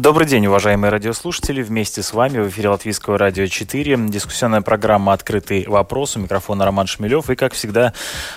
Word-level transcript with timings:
Добрый 0.00 0.26
день, 0.26 0.46
уважаемые 0.46 0.90
радиослушатели. 0.90 1.60
Вместе 1.60 2.02
с 2.02 2.14
вами 2.14 2.38
в 2.38 2.48
эфире 2.48 2.70
Латвийского 2.70 3.18
радио 3.18 3.46
4. 3.46 3.98
Дискуссионная 4.08 4.62
программа 4.62 5.12
«Открытый 5.12 5.66
вопрос». 5.68 6.16
У 6.16 6.20
микрофона 6.20 6.64
Роман 6.64 6.86
Шмелев. 6.86 7.28
И, 7.28 7.34
как 7.34 7.52
всегда, 7.52 7.92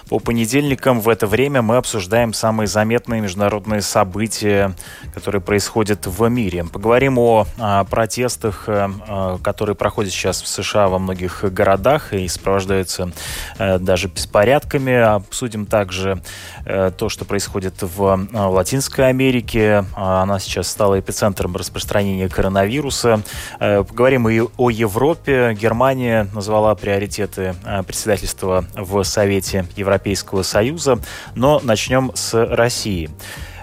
по 0.09 0.19
понедельникам 0.19 0.99
в 0.99 1.07
это 1.07 1.25
время 1.25 1.61
мы 1.61 1.77
обсуждаем 1.77 2.33
самые 2.33 2.67
заметные 2.67 3.21
международные 3.21 3.81
события, 3.81 4.75
которые 5.13 5.39
происходят 5.39 6.05
в 6.05 6.27
мире. 6.27 6.65
Поговорим 6.65 7.17
о, 7.17 7.47
о 7.57 7.85
протестах, 7.85 8.65
э, 8.67 8.89
э, 9.07 9.37
которые 9.41 9.77
проходят 9.77 10.11
сейчас 10.11 10.41
в 10.41 10.49
США 10.49 10.89
во 10.89 10.99
многих 10.99 11.45
городах 11.45 12.11
и 12.11 12.27
сопровождаются 12.27 13.13
э, 13.57 13.79
даже 13.79 14.09
беспорядками. 14.09 14.95
Обсудим 14.95 15.65
также 15.65 16.21
то, 16.65 17.09
что 17.09 17.25
происходит 17.25 17.75
в 17.81 18.27
Латинской 18.33 19.07
Америке. 19.07 19.85
Она 19.95 20.39
сейчас 20.39 20.67
стала 20.67 20.99
эпицентром 20.99 21.52
распространения 21.55 22.29
коронавируса. 22.29 23.21
Э, 23.59 23.83
поговорим 23.83 24.27
и 24.29 24.41
о 24.57 24.69
Европе. 24.69 25.55
Германия 25.59 26.27
назвала 26.33 26.73
приоритеты 26.75 27.55
э, 27.65 27.83
председательства 27.83 28.65
в 28.75 29.03
Совете 29.03 29.65
Европейского 29.75 30.43
Союза. 30.43 30.99
Но 31.35 31.59
начнем 31.63 32.11
с 32.15 32.33
России. 32.33 33.09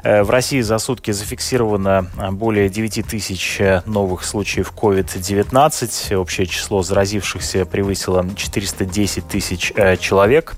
Э, 0.02 0.22
в 0.22 0.30
России 0.30 0.60
за 0.60 0.78
сутки 0.78 1.10
зафиксировано 1.10 2.06
более 2.32 2.68
9 2.68 3.06
тысяч 3.06 3.60
новых 3.86 4.24
случаев 4.24 4.72
COVID-19. 4.76 6.16
Общее 6.16 6.46
число 6.46 6.82
заразившихся 6.82 7.66
превысило 7.66 8.26
410 8.36 9.28
тысяч 9.28 9.72
человек. 10.00 10.54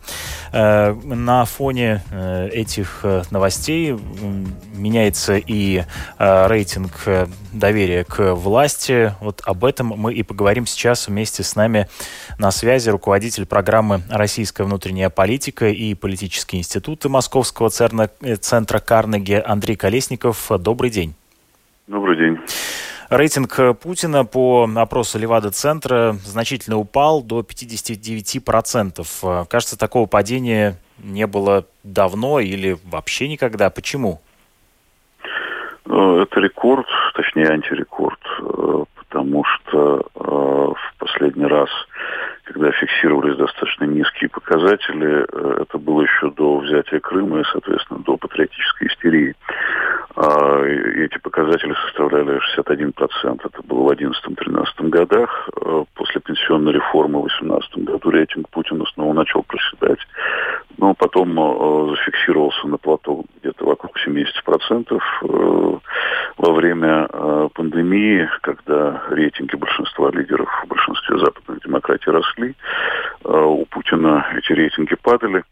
Э, 0.53 0.93
на 0.93 1.47
фоне 1.47 2.03
э, 2.11 2.49
этих 2.49 3.01
э, 3.05 3.23
новостей 3.31 3.97
меняется 4.75 5.37
и 5.37 5.85
рейтинг 6.19 6.93
доверия 7.53 8.05
к 8.05 8.35
власти. 8.35 9.15
Вот 9.21 9.41
об 9.45 9.65
этом 9.65 9.89
мы 9.89 10.13
и 10.13 10.23
поговорим 10.23 10.67
сейчас 10.67 11.09
вместе 11.09 11.43
с 11.43 11.57
нами 11.57 11.89
на 12.39 12.51
связи 12.51 12.91
руководитель 12.91 13.47
программы 13.47 14.03
«Российская 14.11 14.65
внутренняя 14.65 15.09
политика» 15.09 15.69
и 15.69 15.95
политические 15.95 16.61
институты 16.61 17.09
Московского 17.09 17.71
центра 17.71 18.79
Карнеги 18.79 19.41
Андрей 19.45 19.77
Колесников. 19.77 20.51
Добрый 20.59 20.91
день. 20.91 21.15
Добрый 21.87 22.17
день. 22.17 22.39
Рейтинг 23.13 23.79
Путина 23.83 24.25
по 24.25 24.67
опросу 24.75 25.19
Левада-центра 25.19 26.17
значительно 26.25 26.79
упал 26.79 27.23
до 27.23 27.41
59%. 27.41 29.47
Кажется, 29.49 29.79
такого 29.79 30.07
падения 30.07 30.79
не 30.97 31.27
было 31.27 31.67
давно 31.85 32.41
или 32.41 32.79
вообще 32.85 33.29
никогда. 33.29 33.69
Почему? 33.69 34.23
Э, 35.85 36.23
это 36.23 36.41
рекорд, 36.41 36.87
точнее 37.15 37.49
антирекорд, 37.49 38.19
э, 38.41 38.85
потому 38.95 39.45
что 39.45 40.01
э, 40.01 40.03
в 40.15 40.95
последний 40.99 41.45
раз, 41.45 41.69
когда 42.53 42.71
фиксировались 42.73 43.37
достаточно 43.37 43.85
низкие 43.85 44.31
показатели, 44.31 45.63
это 45.63 45.79
было 45.79 46.03
еще 46.03 46.31
до 46.31 46.59
взятия 46.59 47.01
Крыма 47.01 47.41
и, 47.41 47.45
соответственно, 47.51 48.01
до 48.01 48.17
патриотической 48.17 48.89
истерии. 48.89 49.35
А, 50.15 50.63
эти 50.65 51.19
показатели 51.19 51.75
составляли 51.87 52.39
61%. 52.57 53.41
Это 53.45 53.63
было 53.63 53.95
в 53.95 53.99
2011-2013 53.99 54.89
годах. 54.89 55.49
А, 55.57 55.85
после 55.95 56.21
пенсионной 56.21 56.73
реформы 56.73 57.21
в 57.21 57.29
2018 57.29 57.79
году 57.79 58.11
рейтинг 58.11 58.49
Путина 58.51 58.85
снова 58.95 59.15
начал 59.15 59.43
проседать. 59.43 60.01
Но 60.77 60.95
потом 60.95 61.39
а, 61.41 61.97
зафиксировался 61.97 62.69
на 62.69 62.77
плато 62.77 63.25
где-то 63.41 63.65
вокруг 63.65 63.97
70%. 64.07 65.81
Во 66.39 66.53
время 66.53 67.07
пандемии, 67.55 68.29
когда 68.41 69.03
рейтинги 69.11 69.57
большинства 69.57 70.11
лидеров 70.11 70.49
в 70.65 70.69
большинстве 70.69 71.19
западных 71.19 71.63
демократий 71.63 72.11
росли, 72.11 72.55
у 73.25 73.65
Путина 73.67 74.27
эти 74.37 74.53
рейтинги 74.53 74.97
падали. 74.97 75.45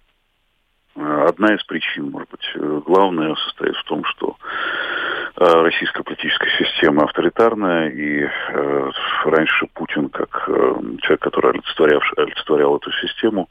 Одна 0.96 1.54
из 1.54 1.62
причин, 1.64 2.10
может 2.10 2.30
быть, 2.30 2.50
э, 2.54 2.80
главная 2.84 3.34
состоит 3.36 3.76
в 3.76 3.84
том, 3.84 4.04
что 4.04 4.36
э, 4.36 4.99
российская 5.40 6.02
политическая 6.02 6.50
система 6.58 7.04
авторитарная, 7.04 7.88
и 7.88 8.24
э, 8.24 8.90
раньше 9.24 9.66
Путин, 9.72 10.10
как 10.10 10.44
э, 10.48 10.74
человек, 11.00 11.20
который 11.20 11.52
олицетворял, 11.52 12.02
олицетворял 12.18 12.76
эту 12.76 12.92
систему, 12.92 13.48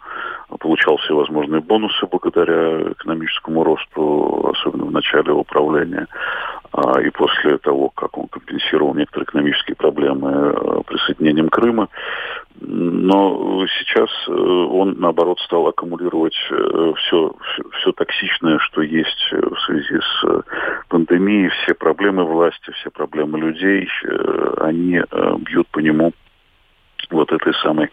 получал 0.60 0.98
все 0.98 1.16
возможные 1.16 1.62
бонусы 1.62 2.06
благодаря 2.06 2.92
экономическому 2.92 3.64
росту, 3.64 4.54
особенно 4.54 4.86
в 4.86 4.92
начале 4.92 5.30
его 5.30 5.44
правления. 5.44 6.08
А, 6.72 7.02
и 7.02 7.10
после 7.10 7.58
того, 7.58 7.90
как 7.90 8.16
он 8.18 8.28
компенсировал 8.28 8.94
некоторые 8.94 9.26
экономические 9.26 9.76
проблемы 9.76 10.32
э, 10.32 10.82
присоединением 10.86 11.50
Крыма, 11.50 11.90
но 12.62 13.66
сейчас 13.80 14.10
э, 14.28 14.32
он, 14.32 14.96
наоборот, 15.00 15.40
стал 15.40 15.68
аккумулировать 15.68 16.36
все, 16.36 16.94
все, 16.96 17.34
все 17.80 17.92
токсичное, 17.94 18.60
что 18.60 18.82
есть 18.82 19.32
в 19.32 19.60
связи 19.66 20.00
с 20.00 20.44
пандемией, 20.90 21.50
все 21.50 21.74
проблемы 21.80 22.26
власти, 22.26 22.72
все 22.72 22.92
проблемы 22.92 23.40
людей, 23.40 23.90
они 24.58 25.02
бьют 25.40 25.68
по 25.70 25.80
нему 25.80 26.14
вот 27.10 27.32
этой 27.32 27.54
самой 27.56 27.90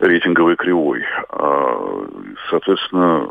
рейтинговой 0.00 0.56
кривой. 0.56 1.04
А, 1.30 2.06
соответственно, 2.50 3.26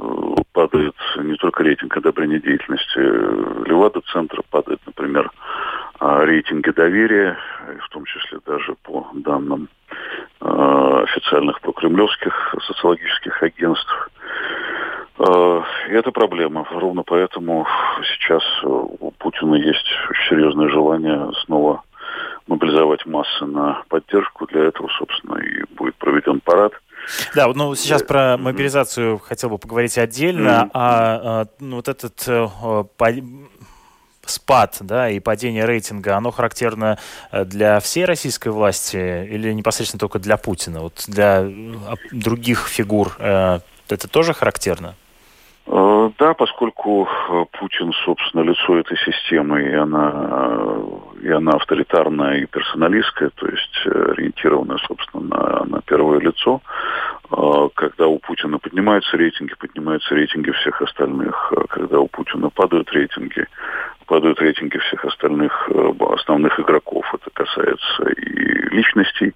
падает 0.51 0.95
не 1.17 1.35
только 1.35 1.63
рейтинг 1.63 1.95
одобрения 1.95 2.39
деятельности 2.39 2.99
Левада-центра, 3.67 4.41
падает, 4.49 4.81
например, 4.85 5.31
а, 5.99 6.25
рейтинги 6.25 6.71
доверия, 6.71 7.37
в 7.85 7.89
том 7.89 8.05
числе 8.05 8.39
даже 8.45 8.75
по 8.83 9.07
данным 9.13 9.69
официальных 10.39 11.61
прокремлевских 11.61 12.55
социологических 12.67 13.43
агентств. 13.43 14.09
И 15.19 15.91
это 15.91 16.11
проблема. 16.11 16.65
Ровно 16.71 17.03
поэтому 17.03 17.67
сейчас 18.03 18.43
у 18.63 19.11
Путина 19.11 19.55
есть 19.55 19.85
очень 20.09 20.29
серьезное 20.29 20.69
желание 20.69 21.31
снова 21.45 21.83
мобилизовать 22.47 23.05
массы 23.05 23.45
на 23.45 23.83
поддержку. 23.89 24.47
Для 24.47 24.65
этого, 24.65 24.89
собственно, 24.97 25.37
и 25.37 25.63
будет 25.75 25.95
проведен 25.95 26.39
парад. 26.41 26.73
Да, 27.35 27.47
ну 27.53 27.75
сейчас 27.75 28.01
про 28.03 28.37
мобилизацию 28.37 29.19
хотел 29.19 29.49
бы 29.49 29.57
поговорить 29.57 29.97
отдельно, 29.97 30.63
mm-hmm. 30.65 30.71
а, 30.73 31.41
а 31.41 31.45
ну, 31.59 31.75
вот 31.77 31.89
этот 31.89 32.23
а, 32.27 32.83
по, 32.83 33.07
спад, 34.25 34.77
да, 34.79 35.09
и 35.09 35.19
падение 35.19 35.65
рейтинга, 35.65 36.15
оно 36.15 36.31
характерно 36.31 36.97
э, 37.31 37.43
для 37.45 37.79
всей 37.81 38.05
российской 38.05 38.49
власти 38.49 38.95
или 39.25 39.51
непосредственно 39.51 39.99
только 39.99 40.19
для 40.19 40.37
Путина? 40.37 40.81
Вот 40.81 41.03
для 41.07 41.45
других 42.11 42.67
фигур 42.67 43.15
э, 43.19 43.59
это 43.89 44.07
тоже 44.07 44.33
характерно? 44.33 44.95
Э, 45.65 46.09
да, 46.19 46.33
поскольку 46.33 47.07
э, 47.07 47.45
Путин, 47.57 47.93
собственно, 48.05 48.41
лицо 48.41 48.77
этой 48.77 48.97
системы, 48.97 49.63
и 49.63 49.73
она, 49.73 50.11
э, 50.13 50.85
и 51.23 51.29
она 51.29 51.53
авторитарная 51.53 52.39
и 52.39 52.45
персоналистская, 52.45 53.29
то 53.29 53.47
есть 53.47 53.85
ориентированная, 53.85 54.77
собственно, 54.85 55.23
на, 55.23 55.65
на 55.65 55.81
первое 55.81 56.19
лицо, 56.19 56.61
когда 57.75 58.07
у 58.07 58.19
Путина 58.19 58.59
поднимаются 58.59 59.17
рейтинги, 59.17 59.53
поднимаются 59.55 60.13
рейтинги 60.15 60.51
всех 60.51 60.81
остальных. 60.81 61.53
Когда 61.69 61.99
у 61.99 62.07
Путина 62.07 62.49
падают 62.49 62.91
рейтинги, 62.91 63.45
падают 64.05 64.39
рейтинги 64.39 64.77
всех 64.77 65.05
остальных 65.05 65.69
основных 65.99 66.59
игроков. 66.59 67.05
Это 67.13 67.29
касается 67.31 68.03
и 68.09 68.75
личностей, 68.75 69.33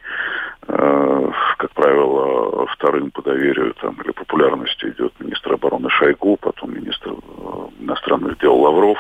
Э, 0.68 1.32
как 1.58 1.72
правило, 1.72 2.66
вторым 2.68 3.12
по 3.12 3.22
доверию 3.22 3.74
там, 3.82 3.96
или 4.04 4.12
популярности 4.12 4.86
идет 4.86 5.14
министр 5.20 5.54
обороны 5.54 5.90
Шойгу, 5.90 6.38
потом 6.38 6.76
министр 6.76 7.12
э, 7.12 7.14
иностранных 7.80 8.38
дел 8.40 8.56
Лавров, 8.56 8.98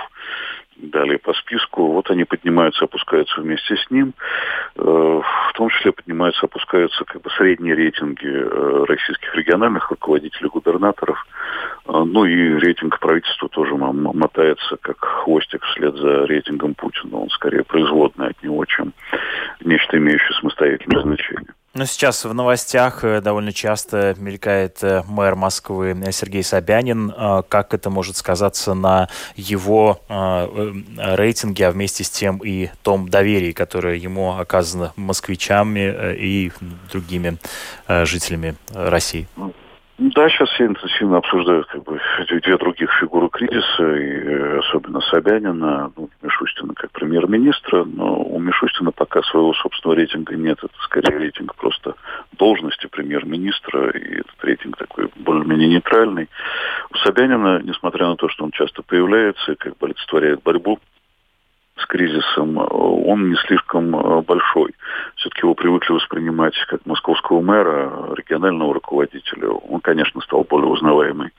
далее 0.77 1.17
по 1.17 1.33
списку. 1.33 1.91
Вот 1.91 2.09
они 2.09 2.23
поднимаются, 2.23 2.85
опускаются 2.85 3.41
вместе 3.41 3.75
с 3.75 3.91
ним. 3.91 4.13
Э, 4.75 4.81
в 4.81 5.53
том 5.53 5.69
числе 5.69 5.91
поднимаются, 5.91 6.45
опускаются 6.45 7.03
как 7.05 7.21
бы 7.21 7.29
средние 7.31 7.75
рейтинги 7.75 8.27
российских 8.85 9.33
региональных 9.35 9.89
руководителей, 9.89 10.49
губернаторов. 10.49 11.25
Ну 11.87 12.25
и 12.25 12.59
рейтинг 12.59 12.99
правительства 12.99 13.49
тоже 13.49 13.75
мотается 13.75 14.77
как 14.81 14.97
хвостик 14.99 15.63
вслед 15.63 15.95
за 15.95 16.25
рейтингом 16.25 16.75
Путина. 16.75 17.17
Он 17.17 17.29
скорее 17.29 17.63
производный 17.63 18.27
от 18.27 18.43
него, 18.43 18.63
чем 18.65 18.93
нечто 19.63 19.97
имеющее 19.97 20.33
самостоятельное 20.39 21.01
значение. 21.01 21.53
Но 21.77 21.85
сейчас 21.85 22.25
в 22.25 22.33
новостях 22.33 23.03
э, 23.03 23.21
довольно 23.21 23.53
часто 23.53 24.15
мелькает 24.17 24.79
э, 24.81 25.03
мэр 25.07 25.35
Москвы 25.35 25.95
Сергей 26.11 26.41
Собянин. 26.41 27.13
Как 27.49 27.71
это 27.75 27.91
может 27.91 28.17
сказаться 28.17 28.73
на 28.73 29.09
его 29.35 30.01
э, 30.09 30.73
рейтинге, 30.97 31.67
а 31.67 31.71
вместе 31.71 32.03
с 32.03 32.09
тем 32.09 32.39
и 32.43 32.71
том 32.81 33.09
доверии, 33.09 33.51
которое 33.51 33.95
ему 33.95 34.39
оказано 34.39 34.91
москвичами 34.95 36.15
и 36.17 36.51
другими 36.91 37.37
жителями 37.87 38.55
России? 38.73 39.27
Ну, 39.99 40.11
да, 40.13 40.29
сейчас 40.29 40.49
все 40.49 40.67
интенсивно 40.67 41.17
обсуждают 41.17 41.65
как 41.67 41.83
бы 41.83 41.99
две 42.29 42.57
других 42.57 42.93
фигуры 42.99 43.29
кризиса, 43.29 43.95
и 43.95 44.05
э, 44.05 44.59
особенно 44.59 45.01
Собянина, 45.01 45.91
ну, 45.95 46.09
Мишустина 46.21 46.75
как 46.75 46.91
премьер-министра, 46.91 47.83
но 47.83 48.21
у 48.21 48.39
Мишустина 48.39 48.91
пока 48.91 49.23
своего 49.23 49.55
собственного 49.55 49.97
рейтинга 49.97 50.35
нет, 50.35 50.59
это 50.59 50.73
скорее 50.83 51.17
рейтинг 51.17 51.55
просто 51.55 51.95
должности 52.33 52.85
премьер-министра, 52.85 53.89
и 53.89 54.19
этот 54.19 54.43
рейтинг 54.43 54.77
такой 54.77 55.09
более-менее 55.15 55.69
нейтральный. 55.69 56.29
У 56.91 56.97
Собянина, 56.97 57.59
несмотря 57.63 58.05
на 58.07 58.17
то, 58.17 58.29
что 58.29 58.43
он 58.43 58.51
часто 58.51 58.83
появляется 58.83 59.53
и 59.53 59.55
как 59.55 59.77
бы 59.77 59.87
олицетворяет 59.87 60.43
борьбу 60.43 60.79
с 61.77 61.85
кризисом, 61.85 62.57
он 62.57 63.29
не 63.29 63.35
слишком 63.35 63.95
э, 63.95 64.21
большой. 64.21 64.73
Все-таки 65.15 65.41
его 65.41 65.53
привыкли 65.53 65.93
воспринимать 65.93 66.55
как 66.67 66.85
московского 66.85 67.41
мэра, 67.41 68.13
регионального 68.15 68.73
руководителя. 68.73 69.49
Он, 69.49 69.79
конечно, 69.81 70.21
стал 70.21 70.43
более 70.43 70.69
узнаваемый 70.69 71.29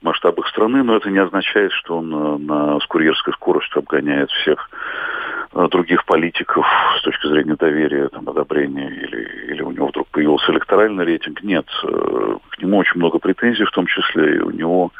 в 0.00 0.04
масштабах 0.04 0.48
страны, 0.48 0.82
но 0.82 0.96
это 0.96 1.10
не 1.10 1.18
означает, 1.18 1.72
что 1.72 1.98
он 1.98 2.14
э, 2.14 2.38
на, 2.38 2.80
с 2.80 2.86
скоростью 3.34 3.78
обгоняет 3.78 4.30
всех 4.30 4.70
Э, 4.70 5.25
других 5.70 6.04
политиков 6.04 6.66
с 6.98 7.02
точки 7.02 7.26
зрения 7.28 7.56
доверия, 7.56 8.08
там, 8.08 8.28
одобрения, 8.28 8.88
или, 8.88 9.52
или 9.52 9.62
у 9.62 9.70
него 9.70 9.88
вдруг 9.88 10.08
появился 10.08 10.52
электоральный 10.52 11.04
рейтинг. 11.04 11.42
Нет, 11.42 11.66
э, 11.84 12.36
к 12.50 12.58
нему 12.58 12.78
очень 12.78 12.98
много 12.98 13.18
претензий, 13.18 13.64
в 13.64 13.70
том 13.70 13.86
числе 13.86 14.36
и 14.36 14.40
у 14.40 14.50
него 14.50 14.92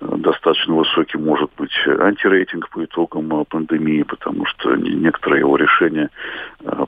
э, 0.00 0.06
достаточно 0.18 0.74
высокий 0.74 1.18
может 1.18 1.50
быть 1.56 1.72
антирейтинг 1.86 2.68
по 2.68 2.84
итогам 2.84 3.44
пандемии, 3.46 4.02
потому 4.02 4.44
что 4.46 4.74
некоторые 4.76 5.40
его 5.40 5.56
решения 5.56 6.10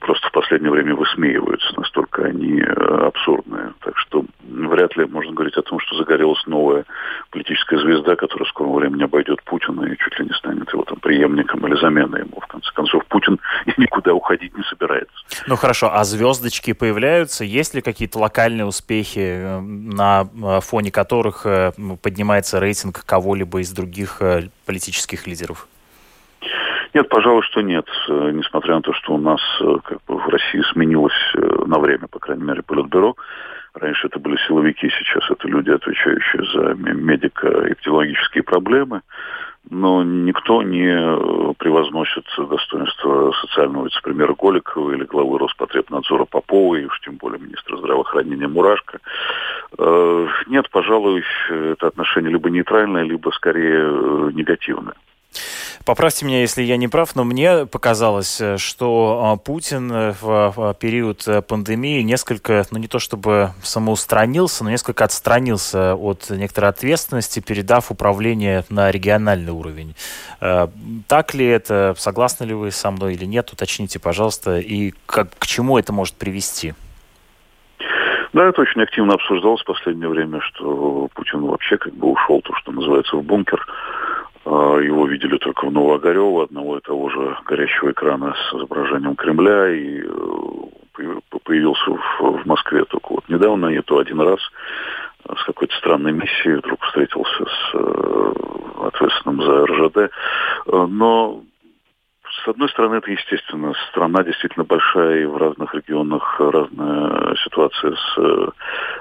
просто 0.01 0.29
в 0.29 0.33
последнее 0.33 0.71
время 0.71 0.95
высмеиваются, 0.95 1.73
настолько 1.77 2.25
они 2.25 2.61
абсурдные. 2.61 3.73
Так 3.81 3.97
что 3.99 4.25
вряд 4.49 4.97
ли 4.97 5.07
можно 5.07 5.33
говорить 5.33 5.57
о 5.57 5.63
том, 5.63 5.79
что 5.81 5.97
загорелась 5.97 6.45
новая 6.47 6.85
политическая 7.31 7.79
звезда, 7.79 8.17
которая 8.17 8.47
в 8.47 8.49
скором 8.49 8.75
времени 8.75 9.05
обойдет 9.05 9.43
Путина 9.45 9.85
и 9.85 9.97
чуть 9.97 10.19
ли 10.19 10.27
не 10.27 10.33
станет 10.33 10.73
его 10.73 10.85
там 10.85 10.99
преемником 10.99 11.67
или 11.67 11.77
заменой 11.77 12.21
ему, 12.21 12.41
в 12.41 12.47
конце 12.47 12.71
концов. 12.73 13.05
Путин 13.09 13.39
никуда 13.77 14.15
уходить 14.15 14.57
не 14.57 14.63
собирается. 14.65 15.15
Ну 15.47 15.57
хорошо, 15.57 15.91
а 15.93 16.05
звездочки 16.05 16.73
появляются? 16.73 17.45
Есть 17.45 17.75
ли 17.75 17.81
какие-то 17.81 18.19
локальные 18.19 18.67
успехи, 18.67 19.19
э, 19.19 19.61
на 19.61 20.23
э, 20.25 20.61
фоне 20.61 20.91
которых 20.91 21.47
э, 21.47 21.73
поднимается 22.03 22.61
рейтинг 22.61 23.05
кого-либо 23.05 23.61
из 23.61 23.73
других 23.73 24.21
политических 24.65 25.27
лидеров? 25.27 25.69
Нет, 26.95 27.09
пожалуй, 27.09 27.43
что 27.43 27.61
нет. 27.61 27.87
Несмотря 28.09 28.77
на 28.77 28.83
то, 28.83 28.95
что 28.95 29.15
у 29.15 29.19
нас 29.19 29.41
как 29.85 29.99
бы, 30.07 30.17
в 30.17 30.29
России 30.29 30.63
сменилось 30.73 31.13
на 31.35 31.79
время, 31.79 32.07
по 32.07 32.19
крайней 32.19 32.45
мере, 32.45 32.63
политбюро, 32.63 33.15
Раньше 33.77 34.07
это 34.07 34.19
были 34.19 34.39
силовики, 34.49 34.89
сейчас 34.89 35.31
это 35.31 35.47
люди, 35.49 35.69
отвечающие 35.69 36.43
за 36.55 36.75
медико-эпидемиологические 36.75 38.43
проблемы 38.43 39.03
но 39.69 40.03
никто 40.03 40.63
не 40.63 40.87
э, 40.87 41.55
превозносит 41.59 42.25
достоинство 42.39 43.33
социального 43.41 43.85
вице-премьера 43.85 44.35
Голикова 44.35 44.93
или 44.93 45.05
главы 45.05 45.39
Роспотребнадзора 45.39 46.25
Попова, 46.25 46.77
и 46.77 46.85
уж 46.85 47.01
тем 47.01 47.17
более 47.17 47.41
министра 47.41 47.77
здравоохранения 47.77 48.49
Мурашко. 48.49 48.99
Э, 49.79 50.29
нет, 50.47 50.71
пожалуй, 50.71 51.25
это 51.49 51.89
отношение 51.89 52.33
либо 52.33 52.49
нейтральное, 52.51 53.03
либо 53.03 53.31
скорее 53.31 53.81
э, 53.83 54.31
негативное. 54.35 54.95
Поправьте 55.85 56.25
меня, 56.27 56.41
если 56.41 56.63
я 56.63 56.77
не 56.77 56.89
прав, 56.89 57.15
но 57.15 57.25
мне 57.25 57.65
показалось, 57.67 58.41
э, 58.41 58.59
что 58.59 59.21
а, 59.23 59.37
Путин 59.37 59.91
э, 59.93 60.15
в 60.21 60.75
период 60.81 61.27
э, 61.29 61.43
пандемии 61.43 62.03
несколько, 62.03 62.65
ну 62.73 62.79
не 62.79 62.89
то 62.89 62.99
чтобы 62.99 63.51
самоустранился, 63.63 64.65
но 64.65 64.71
несколько 64.71 65.05
отстранился 65.05 65.95
от 65.95 66.29
некоторой 66.31 66.71
ответственности, 66.71 67.41
передав 67.41 67.91
управление 67.93 68.65
на 68.69 68.91
региональный 68.91 69.53
уровень. 69.53 69.95
Так 70.41 71.35
ли 71.35 71.47
это? 71.47 71.95
Согласны 71.97 72.45
ли 72.45 72.55
вы 72.55 72.71
со 72.71 72.91
мной 72.91 73.15
или 73.15 73.25
нет? 73.25 73.53
Уточните, 73.53 73.99
пожалуйста. 73.99 74.59
И 74.59 74.93
как, 75.07 75.29
к 75.39 75.47
чему 75.47 75.79
это 75.79 75.93
может 75.93 76.17
привести? 76.17 76.75
Да, 78.33 78.45
это 78.45 78.61
очень 78.61 78.83
активно 78.83 79.15
обсуждалось 79.15 79.63
в 79.63 79.65
последнее 79.65 80.09
время, 80.09 80.41
что 80.43 81.09
Путин 81.15 81.47
вообще 81.47 81.79
как 81.79 81.95
бы 81.95 82.09
ушел, 82.09 82.43
то, 82.43 82.55
что 82.57 82.71
называется, 82.73 83.17
в 83.17 83.23
бункер 83.23 83.65
его 84.47 85.07
видели 85.07 85.39
только 85.39 85.67
в 85.67 85.73
Новоогарево, 85.73 86.45
одного 86.45 86.79
и 86.79 86.81
того 86.81 87.11
же 87.11 87.37
горящего 87.47 87.91
экрана 87.91 88.35
с 88.35 88.55
изображением 88.55 89.17
Кремля, 89.17 89.69
и 89.71 90.03
э, 90.03 91.39
появился 91.43 91.91
в, 91.91 92.47
Москве 92.47 92.85
только 92.85 93.13
вот 93.13 93.29
недавно, 93.29 93.67
и 93.67 93.81
то 93.83 93.99
один 93.99 94.21
раз 94.21 94.39
э, 95.29 95.35
с 95.37 95.45
какой-то 95.45 95.75
странной 95.77 96.13
миссией 96.13 96.57
вдруг 96.57 96.81
встретился 96.85 97.45
с 97.45 97.75
э, 97.75 98.33
ответственным 98.87 99.43
за 99.43 99.67
РЖД. 99.67 100.13
Но 100.67 101.43
с 102.45 102.49
одной 102.49 102.69
стороны, 102.69 102.97
это 102.97 103.11
естественно. 103.11 103.73
Страна 103.91 104.23
действительно 104.23 104.65
большая, 104.65 105.23
и 105.23 105.25
в 105.25 105.37
разных 105.37 105.75
регионах 105.75 106.39
разная 106.39 107.35
ситуация 107.45 107.95
с 107.95 108.53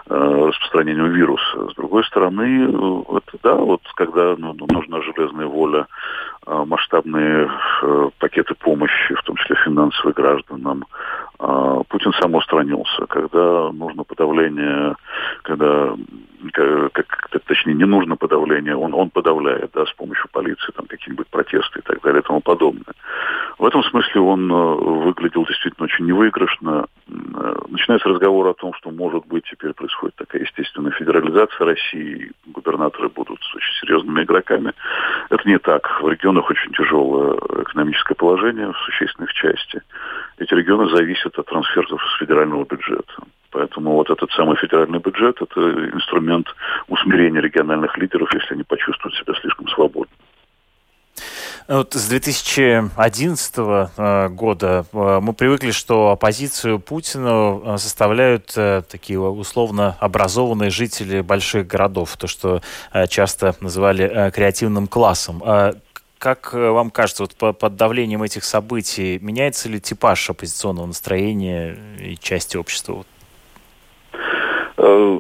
распространением 0.08 1.12
вируса. 1.12 1.70
С 1.72 1.76
другой 1.76 2.04
стороны, 2.06 2.70
это 3.10 3.38
да, 3.44 3.56
вот 3.56 3.82
когда 3.96 4.36
ну, 4.38 4.56
нужна 4.70 5.02
железная 5.02 5.48
воля, 5.48 5.88
э, 6.46 6.64
масштабные 6.66 7.50
э, 7.82 8.10
пакеты 8.20 8.54
помощи, 8.56 9.16
в 9.16 9.24
том 9.24 9.36
числе 9.38 9.56
финансовые 9.66 10.14
гражданам, 10.14 10.84
э, 10.84 10.86
Путин 11.38 12.14
сам 12.20 12.36
устранился. 12.36 13.06
Когда 13.08 13.72
нужно 13.72 14.04
подавление, 14.04 14.96
когда 15.44 15.96
как, 16.52 17.08
как, 17.08 17.44
точнее, 17.46 17.74
не 17.74 17.86
нужно 17.86 18.16
подавление, 18.16 18.76
он, 18.76 18.94
он 18.94 19.10
подавляет, 19.10 19.72
да, 19.74 19.86
с 19.86 19.94
помощью 19.94 20.28
полиции, 20.32 20.72
там, 20.76 20.86
какие-нибудь 20.88 21.28
протесты 21.28 21.80
и 21.80 21.82
так 21.82 22.02
далее 22.02 22.22
и 22.22 22.26
тому 22.26 22.42
подобное. 22.42 22.94
В 23.58 23.66
этом 23.66 23.84
смысле 23.84 24.22
он 24.22 24.52
э, 24.52 24.56
выглядел 24.56 25.46
действительно 25.46 25.86
очень 25.86 26.06
невыигрышно. 26.06 26.86
Э, 27.08 27.56
начинается 27.70 28.10
разговор 28.10 28.48
о 28.48 28.54
том, 28.54 28.74
что, 28.74 28.92
может 28.92 29.26
быть, 29.28 29.46
теперь 29.50 29.74
происходит 29.74 30.16
такая 30.16 30.42
естественная 30.42 30.92
федерализация 30.92 31.66
России, 31.66 32.32
губернаторы 32.48 33.10
будут 33.10 33.40
очень 33.56 33.74
серьезными 33.82 34.24
игроками. 34.24 34.74
Это 35.30 35.48
не 35.48 35.58
так. 35.58 36.02
В 36.02 36.10
регионах 36.10 36.50
очень 36.50 36.72
тяжелое 36.74 37.38
экономическое 37.62 38.16
положение 38.16 38.72
в 38.72 38.78
существенных 38.80 39.34
части. 39.34 39.82
Эти 40.38 40.54
регионы 40.54 40.90
зависят 40.90 41.38
от 41.40 41.46
трансфертов 41.46 42.02
из 42.04 42.20
федерального 42.20 42.66
бюджета. 42.66 43.14
Поэтому 43.52 43.94
вот 43.94 44.10
этот 44.10 44.30
самый 44.32 44.58
федеральный 44.58 45.00
бюджет– 45.00 45.38
это 45.42 45.62
инструмент 45.94 46.48
усмирения 46.90 47.40
региональных 47.40 47.98
лидеров, 47.98 48.34
если 48.34 48.54
они 48.54 48.64
почувствуют 48.64 49.16
себя 49.16 49.34
слишком 49.40 49.68
свободно. 49.70 50.12
Вот 51.68 51.96
с 51.96 52.08
2011 52.10 53.54
э, 53.58 54.30
года 54.30 54.86
э, 54.94 55.20
мы 55.20 55.34
привыкли, 55.34 55.72
что 55.72 56.12
оппозицию 56.12 56.80
Путину 56.80 57.64
э, 57.66 57.78
составляют 57.78 58.54
такие 58.88 59.20
условно 59.20 59.96
образованные 60.00 60.70
жители 60.70 61.22
больших 61.22 61.66
городов, 61.66 62.18
то, 62.18 62.28
что 62.28 62.62
часто 63.10 63.56
называли 63.62 64.32
креативным 64.32 64.88
классом. 64.88 65.42
Как 66.18 66.54
вам 66.54 66.90
кажется, 66.90 67.24
вот 67.24 67.58
под 67.58 67.76
давлением 67.76 68.24
этих 68.24 68.44
событий 68.44 69.20
меняется 69.20 69.70
ли 69.70 69.80
типаж 69.80 70.30
оппозиционного 70.30 70.88
настроения 70.88 71.78
и 72.00 72.18
части 72.18 72.58
общества? 72.58 73.06
Э, 74.78 75.20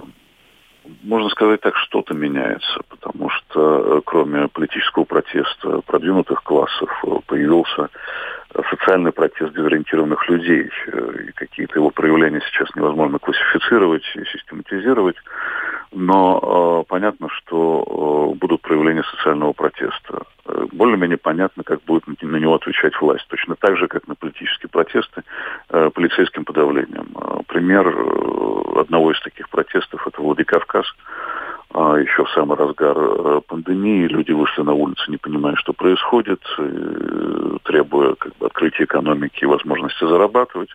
можно 1.03 1.29
сказать 1.29 1.61
так, 1.61 1.75
что-то 1.77 2.13
меняется, 2.13 2.79
потому 2.89 3.29
что 3.29 3.97
э, 3.97 4.01
кроме 4.05 4.47
политического 4.47 5.03
протеста 5.03 5.81
продвинутых 5.81 6.43
классов 6.43 6.89
э, 7.03 7.07
появился 7.25 7.89
социальный 8.69 9.11
протест 9.11 9.53
дезориентированных 9.53 10.27
людей. 10.29 10.69
И 11.27 11.31
какие-то 11.33 11.79
его 11.79 11.89
проявления 11.89 12.41
сейчас 12.51 12.73
невозможно 12.75 13.19
классифицировать 13.19 14.03
и 14.15 14.23
систематизировать. 14.25 15.17
Но 15.91 16.83
э, 16.83 16.89
понятно, 16.89 17.29
что 17.29 18.33
э, 18.33 18.37
будут 18.37 18.61
проявления 18.61 19.03
социального 19.03 19.53
протеста. 19.53 20.23
Более-менее 20.73 21.17
понятно, 21.17 21.63
как 21.63 21.81
будет 21.83 22.03
на 22.21 22.37
него 22.37 22.55
отвечать 22.55 22.99
власть. 22.99 23.25
Точно 23.29 23.55
так 23.55 23.77
же, 23.77 23.87
как 23.87 24.07
на 24.07 24.15
политические 24.15 24.69
протесты 24.69 25.23
э, 25.69 25.89
полицейским 25.93 26.43
подавлением. 26.43 27.07
Пример 27.47 27.87
одного 28.77 29.11
из 29.11 29.21
таких 29.21 29.49
протестов– 29.49 30.05
это 30.07 30.21
Владикавказ, 30.21 30.85
еще 31.73 32.23
в 32.23 32.29
самый 32.31 32.57
разгар 32.57 32.97
э, 32.97 33.41
пандемии. 33.47 34.07
Люди 34.07 34.31
вышли 34.31 34.61
на 34.61 34.73
улицы, 34.73 35.09
не 35.09 35.17
понимая, 35.17 35.55
что 35.55 35.73
происходит, 35.73 36.41
требуя 37.63 38.15
как 38.15 38.35
бы, 38.37 38.45
открытия 38.45 38.83
экономики 38.85 39.43
и 39.43 39.45
возможности 39.45 40.07
зарабатывать. 40.07 40.69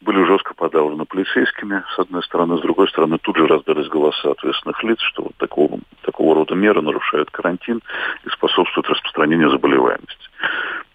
Были 0.00 0.24
жестко 0.24 0.54
подавлены 0.54 1.04
полицейскими, 1.04 1.82
с 1.94 1.98
одной 1.98 2.22
стороны. 2.22 2.58
С 2.58 2.62
другой 2.62 2.88
стороны, 2.88 3.18
тут 3.18 3.36
же 3.36 3.46
раздались 3.46 3.88
голоса 3.88 4.32
ответственных 4.32 4.82
лиц, 4.82 5.00
что 5.00 5.22
вот 5.22 5.36
такого, 5.36 5.78
такого 6.02 6.34
рода 6.34 6.54
меры 6.54 6.82
нарушают 6.82 7.30
карантин 7.30 7.80
и 8.24 8.28
способствуют 8.30 8.88
распространению 8.88 9.50
заболеваемости. 9.50 10.28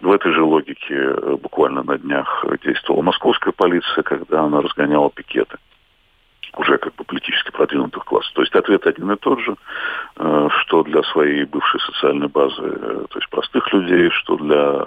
В 0.02 0.12
этой 0.12 0.32
же 0.34 0.44
логике 0.44 0.96
э, 0.96 1.38
буквально 1.42 1.84
на 1.84 1.98
днях 1.98 2.46
действовала 2.64 3.02
московская 3.02 3.52
полиция, 3.52 4.04
когда 4.04 4.44
она 4.44 4.62
разгоняла 4.62 5.10
пикеты 5.10 5.58
уже 6.58 6.78
как 6.78 6.96
бы 6.96 7.04
политически 7.04 7.52
продвинутых 7.52 8.04
классов. 8.06 8.32
То 8.34 8.42
есть 8.42 8.56
ответ 8.56 8.86
один 8.86 9.12
и 9.12 9.16
тот 9.18 9.40
же, 9.40 9.56
э, 10.18 10.50
что 10.62 10.84
для 10.84 11.04
своей 11.04 11.46
бывшей 11.46 11.80
социальной 11.82 12.28
базы, 12.28 12.62
э, 12.62 13.06
то 13.10 13.20
есть 13.20 13.30
простых 13.30 13.72
людей, 13.74 14.10
что 14.12 14.38
для 14.38 14.86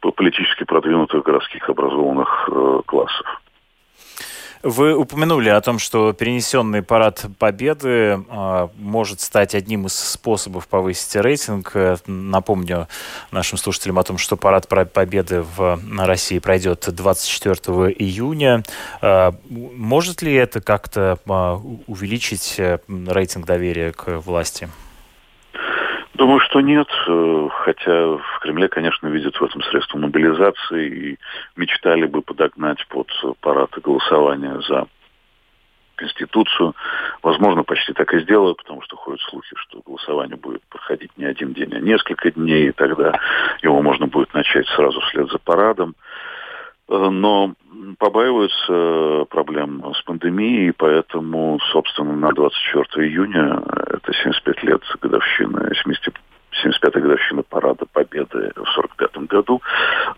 политически 0.00 0.64
продвинутых 0.64 1.24
городских 1.24 1.68
образованных 1.68 2.48
классов. 2.86 3.40
Вы 4.62 4.94
упомянули 4.96 5.48
о 5.50 5.60
том, 5.60 5.78
что 5.78 6.12
перенесенный 6.12 6.82
парад 6.82 7.26
Победы 7.38 7.88
э, 8.28 8.68
может 8.76 9.20
стать 9.20 9.54
одним 9.54 9.86
из 9.86 9.94
способов 9.94 10.66
повысить 10.66 11.14
рейтинг. 11.16 11.74
Напомню 12.06 12.88
нашим 13.30 13.56
слушателям 13.56 13.98
о 13.98 14.02
том, 14.02 14.18
что 14.18 14.36
парад 14.36 14.68
Победы 14.92 15.42
в 15.42 15.78
России 15.98 16.38
пройдет 16.40 16.88
24 16.88 17.54
июня. 17.92 18.64
Э, 19.00 19.32
может 19.48 20.22
ли 20.22 20.34
это 20.34 20.60
как-то 20.60 21.18
э, 21.24 21.58
увеличить 21.86 22.56
э, 22.58 22.78
рейтинг 22.88 23.46
доверия 23.46 23.92
к 23.92 24.18
власти? 24.18 24.68
Думаю, 26.18 26.40
что 26.40 26.60
нет, 26.60 26.88
э, 27.06 27.48
хотя 27.60 28.06
в 28.16 28.40
Кремле, 28.40 28.66
конечно, 28.66 29.06
видят 29.06 29.36
в 29.36 29.44
этом 29.44 29.62
средство 29.62 29.98
мобилизации 29.98 30.88
и 30.88 31.18
мечтали 31.54 32.06
бы 32.06 32.22
подогнать 32.22 32.84
под 32.88 33.08
парад 33.40 33.70
голосования 33.80 34.60
за 34.62 34.88
Конституцию. 35.94 36.74
Возможно, 37.22 37.62
почти 37.62 37.92
так 37.92 38.12
и 38.14 38.20
сделают, 38.20 38.58
потому 38.58 38.82
что 38.82 38.96
ходят 38.96 39.20
слухи, 39.20 39.54
что 39.54 39.80
голосование 39.86 40.36
будет 40.36 40.62
проходить 40.70 41.16
не 41.16 41.24
один 41.24 41.52
день, 41.52 41.72
а 41.72 41.78
несколько 41.78 42.32
дней, 42.32 42.70
и 42.70 42.72
тогда 42.72 43.20
его 43.62 43.80
можно 43.80 44.08
будет 44.08 44.34
начать 44.34 44.66
сразу 44.70 45.00
вслед 45.02 45.30
за 45.30 45.38
парадом. 45.38 45.94
Э, 46.88 47.08
но 47.10 47.54
побаиваются 47.98 49.26
проблем 49.30 49.84
с 49.94 50.02
пандемией, 50.02 50.72
поэтому, 50.72 51.58
собственно, 51.72 52.14
на 52.14 52.32
24 52.32 53.06
июня, 53.08 53.62
это 53.88 54.12
75 54.12 54.62
лет 54.64 54.82
годовщины, 55.00 55.74
70 55.82 56.14
75-я 56.64 57.00
годовщина 57.02 57.42
парада 57.42 57.84
Победы 57.92 58.50
в 58.56 58.68
45 58.68 59.28
году, 59.28 59.62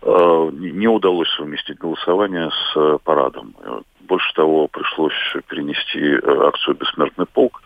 э, 0.01 0.51
не 0.53 0.89
удалось 0.89 1.29
совместить 1.37 1.79
голосование 1.79 2.51
с 2.51 2.99
парадом. 3.05 3.55
Больше 4.01 4.33
того, 4.35 4.69
пришлось 4.69 5.13
перенести 5.49 6.01
э, 6.01 6.47
акцию 6.47 6.77
«Бессмертный 6.77 7.27
полк». 7.27 7.61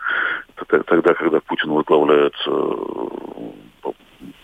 Тогда, 0.86 1.14
когда 1.14 1.40
Путин 1.40 1.70
возглавляет 1.70 2.34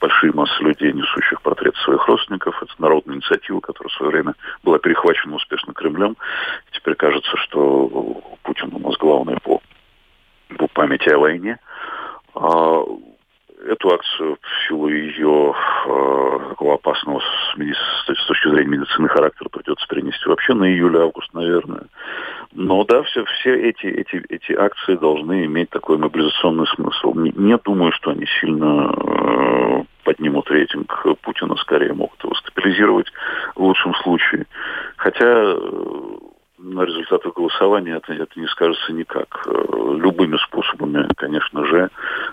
большие 0.00 0.32
массы 0.32 0.62
людей, 0.62 0.92
несущих 0.92 1.42
портрет 1.42 1.75
своих 1.76 2.06
родственников. 2.06 2.62
Это 2.62 2.72
народная 2.78 3.16
инициатива, 3.16 3.60
которая 3.60 3.90
в 3.90 3.94
свое 3.94 4.12
время 4.12 4.34
была 4.62 4.78
перехвачена 4.78 5.37
успешно 5.37 5.72
Кремлем. 5.72 6.16
Теперь 6.72 6.94
кажется, 6.94 7.37
что 7.37 7.88
Путин 8.42 8.75
у 8.75 8.78
нас 8.78 8.96
главный 8.99 9.38
по, 9.40 9.60
по 10.56 10.66
памяти 10.68 11.08
о 11.10 11.18
войне. 11.18 11.58
Эту 13.67 13.93
акцию 13.93 14.38
в 14.40 14.69
силу 14.69 14.88
ее 14.88 15.55
э, 15.87 16.38
такого 16.50 16.75
опасного 16.75 17.21
с, 17.21 17.59
с, 17.59 18.14
с 18.14 18.26
точки 18.26 18.49
зрения 18.49 18.79
медицины 18.79 19.09
характера 19.09 19.49
придется 19.50 19.87
перенести 19.88 20.29
вообще 20.29 20.55
на 20.55 20.64
июль-август, 20.64 21.33
наверное. 21.35 21.83
Но 22.52 22.85
да, 22.85 23.02
все, 23.02 23.25
все 23.25 23.55
эти, 23.69 23.87
эти, 23.87 24.25
эти 24.29 24.52
акции 24.52 24.97
должны 24.97 25.45
иметь 25.45 25.71
такой 25.71 25.99
мобилизационный 25.99 26.67
смысл. 26.69 27.14
Не, 27.14 27.33
не 27.37 27.57
думаю, 27.59 27.93
что 27.93 28.11
они 28.11 28.26
сильно 28.40 28.93
э, 28.97 29.85
поднимут 30.05 30.50
рейтинг 30.50 31.07
Путина, 31.23 31.57
скорее 31.57 31.93
могут 31.93 32.23
его 32.25 32.35
стабилизировать 32.35 33.07
в 33.55 33.62
лучшем 33.62 33.95
случае. 33.97 34.47
Хотя 34.97 35.26
э, 35.26 35.57
на 36.62 36.83
результаты 36.83 37.31
голосования 37.35 37.97
это, 37.97 38.12
это 38.12 38.38
не 38.38 38.47
скажется 38.47 38.93
никак. 38.93 39.47
Э, 39.47 39.50
любыми 39.97 40.37
способами, 40.37 41.09
конечно 41.17 41.64
же, 41.67 41.90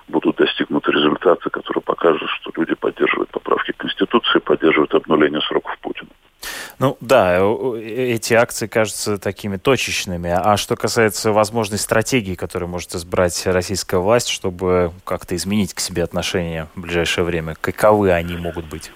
будут 0.07 0.35
достигнуты 0.35 0.91
результаты, 0.91 1.49
которые 1.49 1.81
покажут, 1.81 2.29
что 2.41 2.51
люди 2.55 2.75
поддерживают 2.75 3.29
поправки 3.29 3.73
Конституции, 3.77 4.39
поддерживают 4.39 4.93
обнуление 4.93 5.41
сроков 5.41 5.77
Путина. 5.79 6.09
Ну 6.79 6.97
да, 6.99 7.37
э, 7.39 7.79
эти 7.79 8.33
акции 8.33 8.67
кажутся 8.67 9.17
такими 9.17 9.57
точечными. 9.57 10.29
А 10.29 10.57
что 10.57 10.75
касается 10.75 11.31
возможной 11.31 11.79
стратегии, 11.79 12.35
которую 12.35 12.69
может 12.69 12.93
избрать 12.95 13.45
российская 13.45 13.97
власть, 13.97 14.29
чтобы 14.29 14.91
как-то 15.05 15.35
изменить 15.35 15.73
к 15.73 15.79
себе 15.79 16.03
отношения 16.03 16.67
в 16.75 16.81
ближайшее 16.81 17.23
время, 17.23 17.55
каковы 17.59 18.11
они 18.11 18.35
могут 18.35 18.65
быть? 18.65 18.91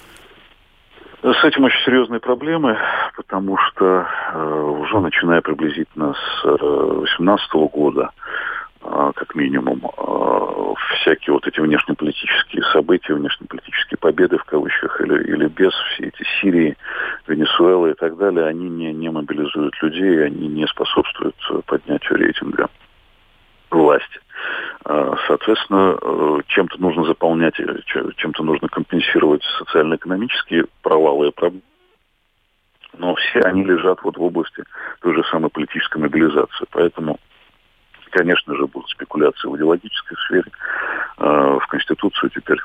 С 1.24 1.44
этим 1.44 1.66
очень 1.66 1.80
серьезные 1.86 2.20
проблемы, 2.20 2.76
потому 3.16 3.56
что 3.56 4.08
э, 4.34 4.76
уже 4.80 5.00
начиная 5.00 5.42
приблизительно 5.42 6.16
с 6.16 6.42
2018 6.44 7.48
э, 7.54 7.58
года, 7.72 8.10
э, 8.82 9.12
как 9.14 9.36
минимум, 9.36 9.84
всякие 10.96 11.34
вот 11.34 11.46
эти 11.46 11.60
внешнеполитические 11.60 12.64
события, 12.74 13.14
внешнеполитические 13.14 14.00
победы 14.00 14.40
в 14.40 14.46
кавычках 14.46 15.00
или, 15.02 15.24
или 15.26 15.48
без, 15.48 15.72
все 15.94 16.08
эти 16.08 16.24
Сирии, 16.42 16.76
Венесуэлы 17.28 17.92
и 17.92 17.94
так 17.94 18.18
далее, 18.18 18.48
они 18.48 18.68
не, 18.68 18.92
не 18.92 19.12
мобилизуют 19.12 19.80
людей, 19.84 20.26
они 20.26 20.48
не 20.48 20.66
способствуют 20.66 21.36
поднятию 21.68 22.18
рейтинга 22.18 22.68
власти. 23.70 24.21
А, 24.84 25.16
соответственно, 25.28 25.98
э, 26.02 26.40
чем-то 26.48 26.82
нужно 26.82 27.06
заполнять, 27.06 27.60
э, 27.60 27.80
чем-то 28.18 28.44
нужно 28.44 28.68
компенсировать 28.68 29.44
социально-экономические 29.60 30.66
провалы 30.82 31.28
и 31.28 31.32
проблемы. 31.32 31.64
Но 32.98 33.16
все 33.16 33.40
они 33.42 33.64
лежат 33.64 34.02
вот 34.04 34.18
в 34.18 34.24
области 34.24 34.64
той 35.02 35.16
же 35.16 35.24
самой 35.26 35.50
политической 35.50 36.00
мобилизации. 36.00 36.66
Поэтому, 36.72 37.20
конечно 38.10 38.56
же, 38.56 38.68
будут 38.68 38.90
спекуляции 38.90 39.48
в 39.48 39.56
идеологической 39.56 40.18
сфере. 40.26 40.52
А, 41.18 41.60
в 41.60 41.68
Конституцию 41.68 42.32
теперь 42.32 42.60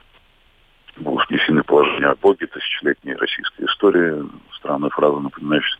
будут 0.97 1.29
внесены 1.29 1.63
положения 1.63 2.09
о 2.09 2.17
Боге, 2.17 2.47
тысячелетней 2.47 3.15
российской 3.15 3.67
истории, 3.67 4.25
странная 4.57 4.91
фраза, 4.91 5.19
напоминающая, 5.19 5.79